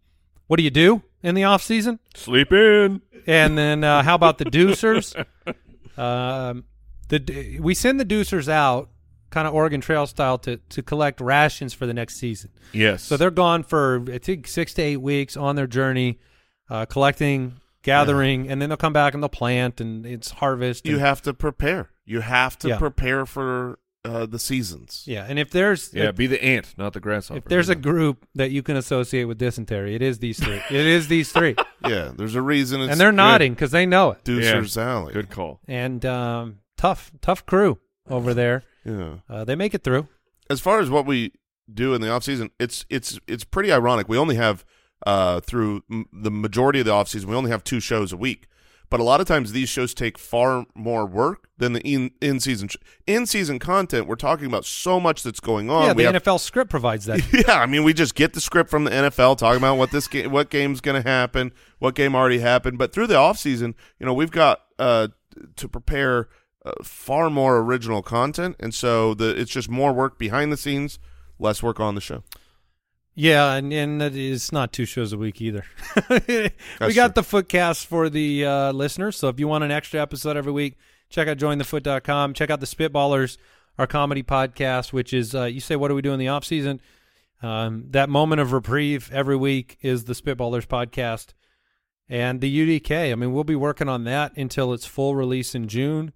[0.47, 1.99] what do you do in the off season?
[2.15, 3.03] Sleep in.
[3.27, 5.15] And then uh, how about the deucers?
[5.99, 6.65] um,
[7.09, 8.89] the we send the deucers out,
[9.31, 12.51] kind of Oregon Trail style, to to collect rations for the next season.
[12.73, 13.03] Yes.
[13.03, 16.19] So they're gone for I think six to eight weeks on their journey,
[16.71, 20.87] uh, collecting, gathering, and then they'll come back and they'll plant and it's harvest.
[20.87, 21.91] You have to prepare.
[22.07, 22.79] You have to Yeah.
[22.79, 25.03] prepare for uh, the seasons.
[25.07, 27.39] yeah, and if there's yeah, if, be the ant, not the grasshopper.
[27.39, 30.61] if there's a group that you can associate with dysentery, it is these three.
[30.71, 32.81] it is these three, Yeah, there's a reason.
[32.83, 34.25] It's and they're nodding because they know it.
[34.25, 35.13] Deucer's Alley.
[35.13, 35.61] good call.
[35.69, 37.79] And um, tough, tough crew
[38.09, 38.63] over there.
[38.85, 39.17] Yeah.
[39.29, 40.07] Uh, they make it through.
[40.49, 41.33] as far as what we
[41.73, 44.09] do in the off season, it's it's it's pretty ironic.
[44.09, 44.65] We only have
[45.05, 48.17] uh, through m- the majority of the off season, we only have two shows a
[48.17, 48.47] week.
[48.89, 52.39] But a lot of times these shows take far more work than the in in
[52.39, 52.69] season
[53.07, 54.07] in season content.
[54.07, 55.87] We're talking about so much that's going on.
[55.87, 57.21] yeah, the have, NFL script provides that.
[57.49, 60.07] yeah, I mean, we just get the script from the NFL talking about what this
[60.07, 62.79] game, what game's going to happen, what game already happened.
[62.79, 65.09] But through the off season, you know, we've got uh,
[65.57, 66.29] to prepare
[66.65, 71.01] uh, far more original content, and so the it's just more work behind the scenes,
[71.39, 72.23] less work on the show.
[73.19, 75.65] Yeah, and and it is not two shows a week either.
[76.11, 76.51] we
[76.93, 77.23] got true.
[77.23, 79.17] the Footcast for the uh, listeners.
[79.17, 80.77] So if you want an extra episode every week,
[81.09, 82.35] check out jointhefoot.com.
[82.35, 83.39] Check out the Spitballers,
[83.79, 86.45] our comedy podcast, which is uh, you say, what do we do in the off
[86.45, 86.79] season?
[87.43, 91.29] Um, that moment of reprieve every week is the Spitballers podcast,
[92.11, 93.13] and the UDK.
[93.13, 96.13] I mean, we'll be working on that until its full release in June.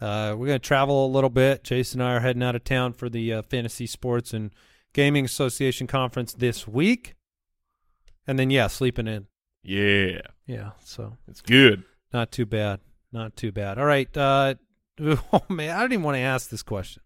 [0.00, 1.64] Uh, we're going to travel a little bit.
[1.64, 4.52] Jason and I are heading out of town for the uh, Fantasy Sports and
[4.94, 7.14] Gaming Association conference this week.
[8.26, 9.26] And then, yeah, sleeping in.
[9.64, 11.84] Yeah, Yeah, so it's good.
[12.12, 12.80] not too bad.
[13.12, 13.78] not too bad.
[13.78, 14.14] All right.
[14.16, 14.54] Uh,
[15.00, 17.02] oh man, I don't even want to ask this question,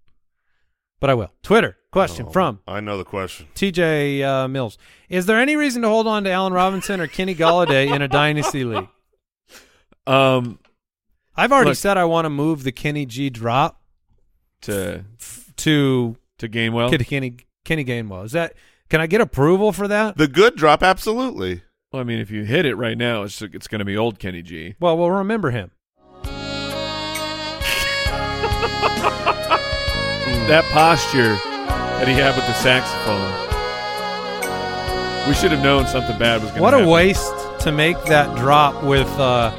[1.01, 1.31] but I will.
[1.43, 3.47] Twitter question Oh, from I know the question.
[3.55, 4.77] TJ uh, Mills:
[5.09, 8.09] Is there any reason to hold on to Allen Robinson or Kenny Golladay in a
[8.09, 8.89] dynasty league?
[10.07, 10.59] Um,
[11.37, 13.81] I've already Look- said I want to move the Kenny G drop
[14.63, 15.05] to
[15.59, 16.91] to to Gainwell.
[16.91, 17.37] Kenny Kenny
[17.67, 18.25] Kenny Gainwell.
[18.25, 18.55] Is that?
[18.89, 20.17] Can I get approval for that?
[20.17, 21.63] The good drop, absolutely.
[21.93, 24.19] Well, I mean, if you hit it right now, it's it's going to be old
[24.19, 24.77] Kenny G.
[24.81, 25.73] Well, we'll remember him.
[30.47, 33.33] That posture that he had with the saxophone.
[35.29, 36.63] We should have known something bad was going to happen.
[36.63, 36.89] What happen.
[36.89, 39.53] a waste to make that drop with uh,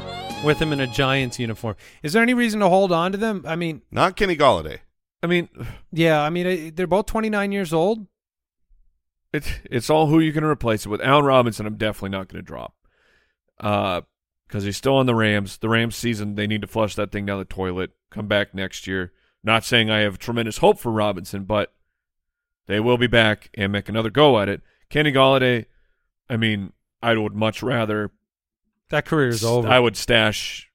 [0.46, 1.76] with him in a Giants uniform.
[2.02, 3.44] Is there any reason to hold on to them?
[3.46, 4.78] I mean, Not Kenny Golladay.
[5.22, 5.48] I mean,
[5.92, 8.06] yeah, I mean uh, they're both 29 years old.
[9.32, 11.00] it's it's all who you're going to replace it with.
[11.00, 12.74] Allen Robinson, I'm definitely not going to drop,
[13.56, 15.58] because he's still on the Rams.
[15.58, 17.90] The Rams season, they need to flush that thing down the toilet.
[18.10, 19.12] Come back next year.
[19.42, 21.72] Not saying I have tremendous hope for Robinson, but
[22.66, 24.62] they will be back and make another go at it.
[24.90, 25.66] Kenny Golladay,
[26.28, 28.10] I mean, I would much rather.
[28.90, 29.68] That career is over.
[29.68, 30.67] I would stash.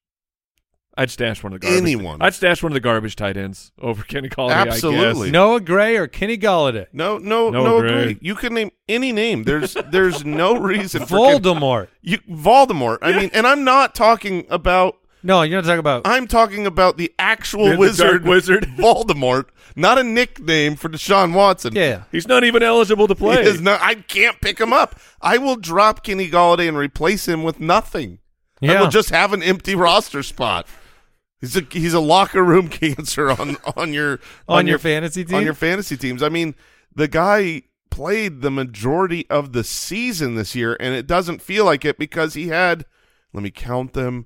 [0.95, 1.81] I'd stash one of the garbage.
[1.81, 2.21] Anyone.
[2.21, 4.51] I'd stash one of the garbage tight ends over Kenny Golladay.
[4.51, 4.73] I guess.
[4.75, 5.31] Absolutely.
[5.31, 6.85] Noah Gray or Kenny Golladay.
[6.93, 8.01] No, no, No, no, Gray.
[8.11, 8.17] agree.
[8.21, 9.43] You can name any name.
[9.43, 11.87] There's there's no reason for Ken- Voldemort.
[12.01, 12.99] you Voldemort.
[13.01, 14.97] I mean, and I'm not talking about.
[15.25, 16.01] No, you're not talking about.
[16.05, 18.63] I'm talking about the actual The- the wizard, dark wizard.
[18.77, 21.73] Voldemort, not a nickname for Deshaun Watson.
[21.75, 23.41] yeah, He's not even eligible to He play.
[23.41, 23.81] is not.
[23.81, 24.99] I can't pick him up.
[25.21, 28.19] I will drop Kenny Golladay and replace him with nothing.
[28.61, 28.71] Yeah.
[28.71, 28.81] I Yeah.
[28.81, 30.67] will just have an empty roster spot.
[31.43, 35.35] He's a he's a locker room cancer on on your On your fantasy team?
[35.35, 36.23] on your fantasy teams.
[36.23, 36.55] I mean,
[36.95, 41.83] the guy played the majority of the season this year, and it doesn't feel like
[41.83, 42.85] it because he had.
[43.33, 44.25] Let me count them.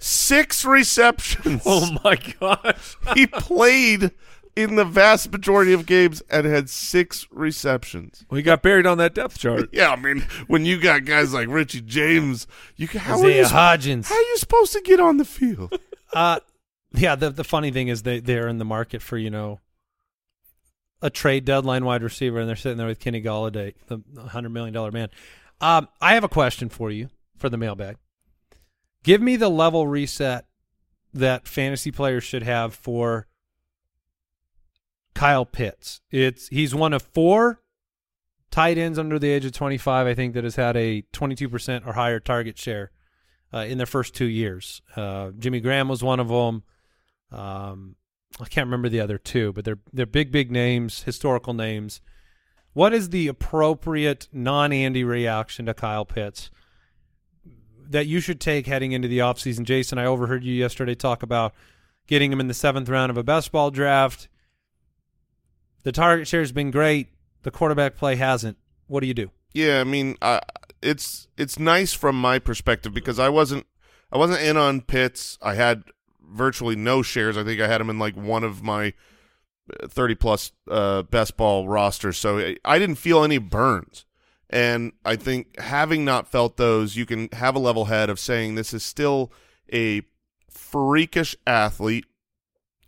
[0.00, 1.62] Six receptions.
[1.66, 2.96] oh my gosh!
[3.14, 4.10] he played
[4.56, 8.26] in the vast majority of games and had six receptions.
[8.28, 9.68] Well, he got buried on that depth chart.
[9.70, 14.08] Yeah, I mean, when you got guys like Richie James, you how are you, Hodgins.
[14.08, 15.78] how are you supposed to get on the field?
[16.12, 16.40] Uh,
[16.92, 17.14] yeah.
[17.14, 19.60] The the funny thing is they they're in the market for you know
[21.02, 24.74] a trade deadline wide receiver, and they're sitting there with Kenny Golladay, the hundred million
[24.74, 25.08] dollar man.
[25.60, 27.96] Um, I have a question for you for the mailbag.
[29.02, 30.46] Give me the level reset
[31.14, 33.26] that fantasy players should have for
[35.14, 36.00] Kyle Pitts.
[36.10, 37.60] It's he's one of four
[38.50, 41.92] tight ends under the age of 25, I think, that has had a 22% or
[41.92, 42.90] higher target share
[43.52, 44.82] uh, in their first two years.
[44.96, 46.62] Uh, Jimmy Graham was one of them.
[47.30, 47.96] Um,
[48.40, 52.00] I can't remember the other two, but they're they're big, big names, historical names.
[52.72, 56.50] What is the appropriate non-Andy reaction to Kyle Pitts
[57.88, 59.64] that you should take heading into the offseason?
[59.64, 61.54] Jason, I overheard you yesterday talk about
[62.06, 64.28] getting him in the seventh round of a best ball draft.
[65.82, 67.08] The target share has been great.
[67.42, 68.58] The quarterback play hasn't.
[68.86, 69.30] What do you do?
[69.52, 70.40] Yeah, I mean, I,
[70.82, 73.66] it's it's nice from my perspective because I wasn't
[74.12, 75.38] I wasn't in on Pitts.
[75.42, 75.82] I had
[76.28, 77.36] virtually no shares.
[77.36, 78.94] I think I had him in like one of my
[79.88, 84.04] thirty plus uh, best ball rosters, so I, didn't feel any burns.
[84.50, 88.54] And I think having not felt those, you can have a level head of saying
[88.54, 89.30] this is still
[89.72, 90.02] a
[90.48, 92.06] freakish athlete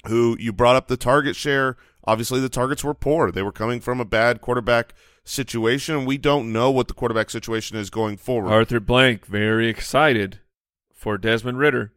[0.07, 1.77] who you brought up the target share.
[2.05, 3.31] Obviously, the targets were poor.
[3.31, 7.77] They were coming from a bad quarterback situation, we don't know what the quarterback situation
[7.77, 8.51] is going forward.
[8.51, 10.41] Arthur Blank very excited
[10.93, 11.93] for Desmond Ridder.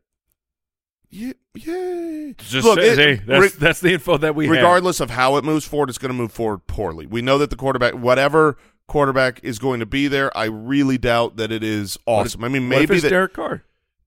[1.16, 2.34] Yeah, yay.
[2.40, 4.56] Just Look, says, it- hey, that's, re- that's the info that we have.
[4.56, 7.06] regardless of how it moves forward, it's going to move forward poorly.
[7.06, 8.58] We know that the quarterback, whatever
[8.88, 12.44] quarterback is going to be there, I really doubt that it is What if- awesome.
[12.44, 13.64] I mean, maybe it's that, Derek Carr?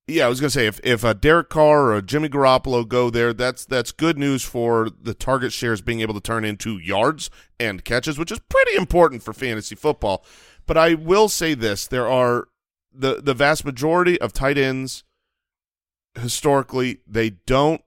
[0.08, 2.86] yeah, I was going to say if if a Derek Carr or a Jimmy Garoppolo
[2.86, 6.76] go there, that's that's good news for the target shares being able to turn into
[6.78, 7.30] yards
[7.60, 10.24] and catches, which is pretty important for fantasy football.
[10.66, 12.48] But I will say this: there are
[12.92, 15.04] the the vast majority of tight ends
[16.16, 17.82] historically they don't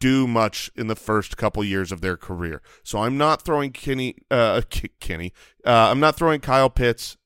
[0.00, 2.62] do much in the first couple years of their career.
[2.82, 4.62] So I'm not throwing Kenny uh
[5.00, 5.32] Kenny
[5.66, 7.16] uh I'm not throwing Kyle Pitts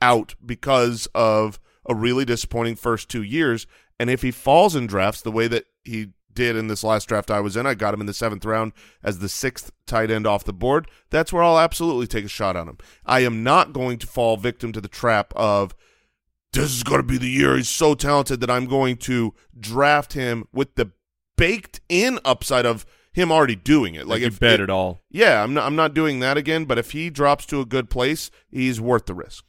[0.00, 1.58] out because of
[1.88, 3.66] a really disappointing first 2 years
[3.98, 7.30] and if he falls in drafts the way that he did in this last draft
[7.30, 10.26] I was in, I got him in the 7th round as the 6th tight end
[10.26, 10.88] off the board.
[11.10, 12.78] That's where I'll absolutely take a shot on him.
[13.04, 15.74] I am not going to fall victim to the trap of
[16.52, 20.12] this is going to be the year he's so talented that I'm going to draft
[20.12, 20.90] him with the
[21.36, 24.00] baked in upside of him already doing it.
[24.06, 25.00] Like, Like, you if bet it, it all.
[25.10, 27.90] yeah, I'm not I'm not doing that again, but if he drops to a good
[27.90, 29.44] place, he's worth the risk.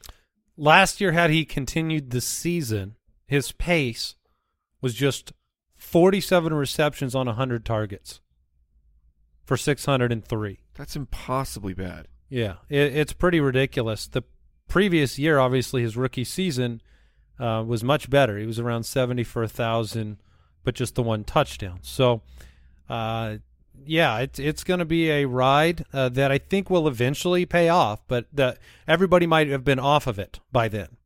[0.57, 2.95] Last year, had he continued the season,
[3.25, 4.15] his pace
[4.81, 5.33] was just
[5.77, 8.19] 47 receptions on 100 targets
[9.45, 10.59] for 603.
[10.75, 12.07] That's impossibly bad.
[12.29, 14.07] Yeah, it, it's pretty ridiculous.
[14.07, 14.23] The
[14.67, 16.81] previous year, obviously, his rookie season
[17.39, 18.37] uh, was much better.
[18.37, 20.17] He was around 70 for a 1,000,
[20.63, 21.79] but just the one touchdown.
[21.81, 22.21] So,
[22.89, 23.37] uh,
[23.85, 27.69] yeah, it's it's going to be a ride uh, that I think will eventually pay
[27.69, 28.57] off, but the,
[28.87, 30.97] everybody might have been off of it by then.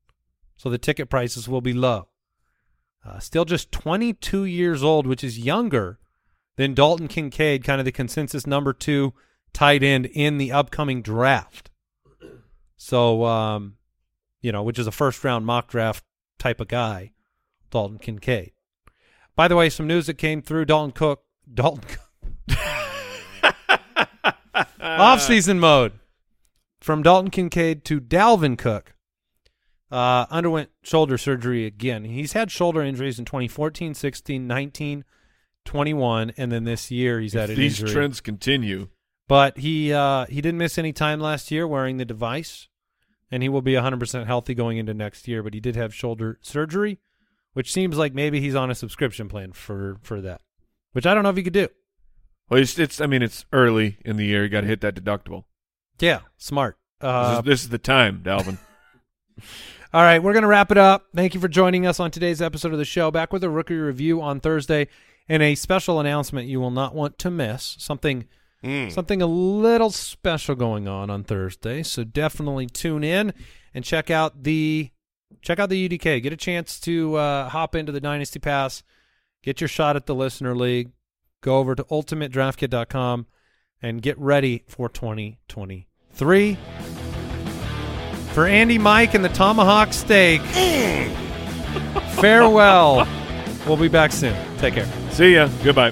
[0.58, 2.10] So the ticket prices will be low.
[3.06, 5.98] Uh, still just 22 years old, which is younger
[6.58, 9.14] than Dalton Kincaid, kind of the consensus number two
[9.54, 11.70] tight end in the upcoming draft.
[12.76, 13.78] So, um,
[14.42, 16.04] you know, which is a first round mock draft
[16.40, 17.12] type of guy,
[17.72, 18.52] Dalton Kincaid.
[19.36, 21.24] By the way, some news that came through Dalton Cook,
[21.54, 21.84] Dalton
[24.80, 25.94] off season mode
[26.82, 28.94] from Dalton Kincaid to Dalvin Cook.
[29.90, 32.04] Uh, underwent shoulder surgery again.
[32.04, 35.06] He's had shoulder injuries in 2014, 16, 19,
[35.64, 37.94] 21, and then this year he's had an these injury.
[37.94, 38.90] trends continue,
[39.30, 42.68] But he uh, he didn't miss any time last year wearing the device,
[43.32, 45.44] and he will be 100% healthy going into next year.
[45.44, 47.00] But he did have shoulder surgery,
[47.54, 50.42] which seems like maybe he's on a subscription plan for for that,
[50.94, 51.68] which I don't know if he could do.
[52.50, 54.44] well, it's, it's I mean, it's early in the year.
[54.44, 55.44] You got to hit that deductible.
[56.00, 56.78] Yeah, smart.
[57.02, 58.58] This, Uh, is, this is the time, Dalvin.
[59.94, 61.06] all right, we're gonna wrap it up.
[61.16, 63.12] Thank you for joining us on today's episode of the show.
[63.12, 64.88] Back with a rookie review on Thursday,
[65.30, 67.76] and a special announcement you will not want to miss.
[67.80, 68.28] Something
[68.64, 68.92] Mm.
[68.92, 71.84] something a little special going on on Thursday.
[71.84, 73.34] So definitely tune in
[73.74, 74.90] and check out the
[75.42, 76.22] check out the UDK.
[76.24, 78.84] Get a chance to uh, hop into the Dynasty Pass.
[79.44, 80.92] Get your shot at the Listener League.
[81.42, 83.28] Go over to ultimatedraftkit.com
[83.82, 86.58] and get ready for 2023.
[88.34, 90.42] For Andy, Mike, and the Tomahawk Steak.
[92.20, 93.08] farewell.
[93.68, 94.36] We'll be back soon.
[94.58, 94.88] Take care.
[95.12, 95.50] See ya.
[95.64, 95.92] Goodbye.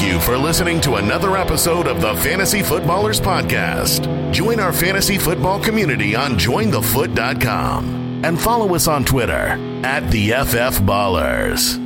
[0.00, 4.32] You for listening to another episode of the Fantasy Footballers Podcast.
[4.32, 10.80] Join our fantasy football community on jointhefoot.com and follow us on Twitter at the FF
[10.82, 11.76] Ballers.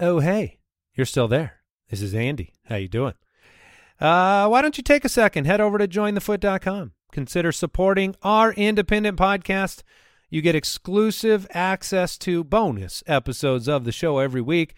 [0.00, 0.58] Oh, hey,
[0.94, 1.60] you're still there.
[1.90, 2.54] This is Andy.
[2.64, 3.14] How you doing?
[4.00, 6.92] Uh, why don't you take a second, head over to jointhefoot.com.
[7.12, 9.82] Consider supporting our independent podcast.
[10.28, 14.74] You get exclusive access to bonus episodes of the show every week.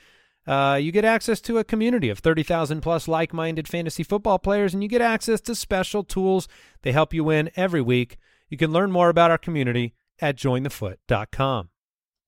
[0.46, 4.72] Uh, you get access to a community of 30,000 plus like minded fantasy football players,
[4.72, 6.48] and you get access to special tools.
[6.82, 8.16] They help you win every week.
[8.48, 11.68] You can learn more about our community at jointhefoot.com.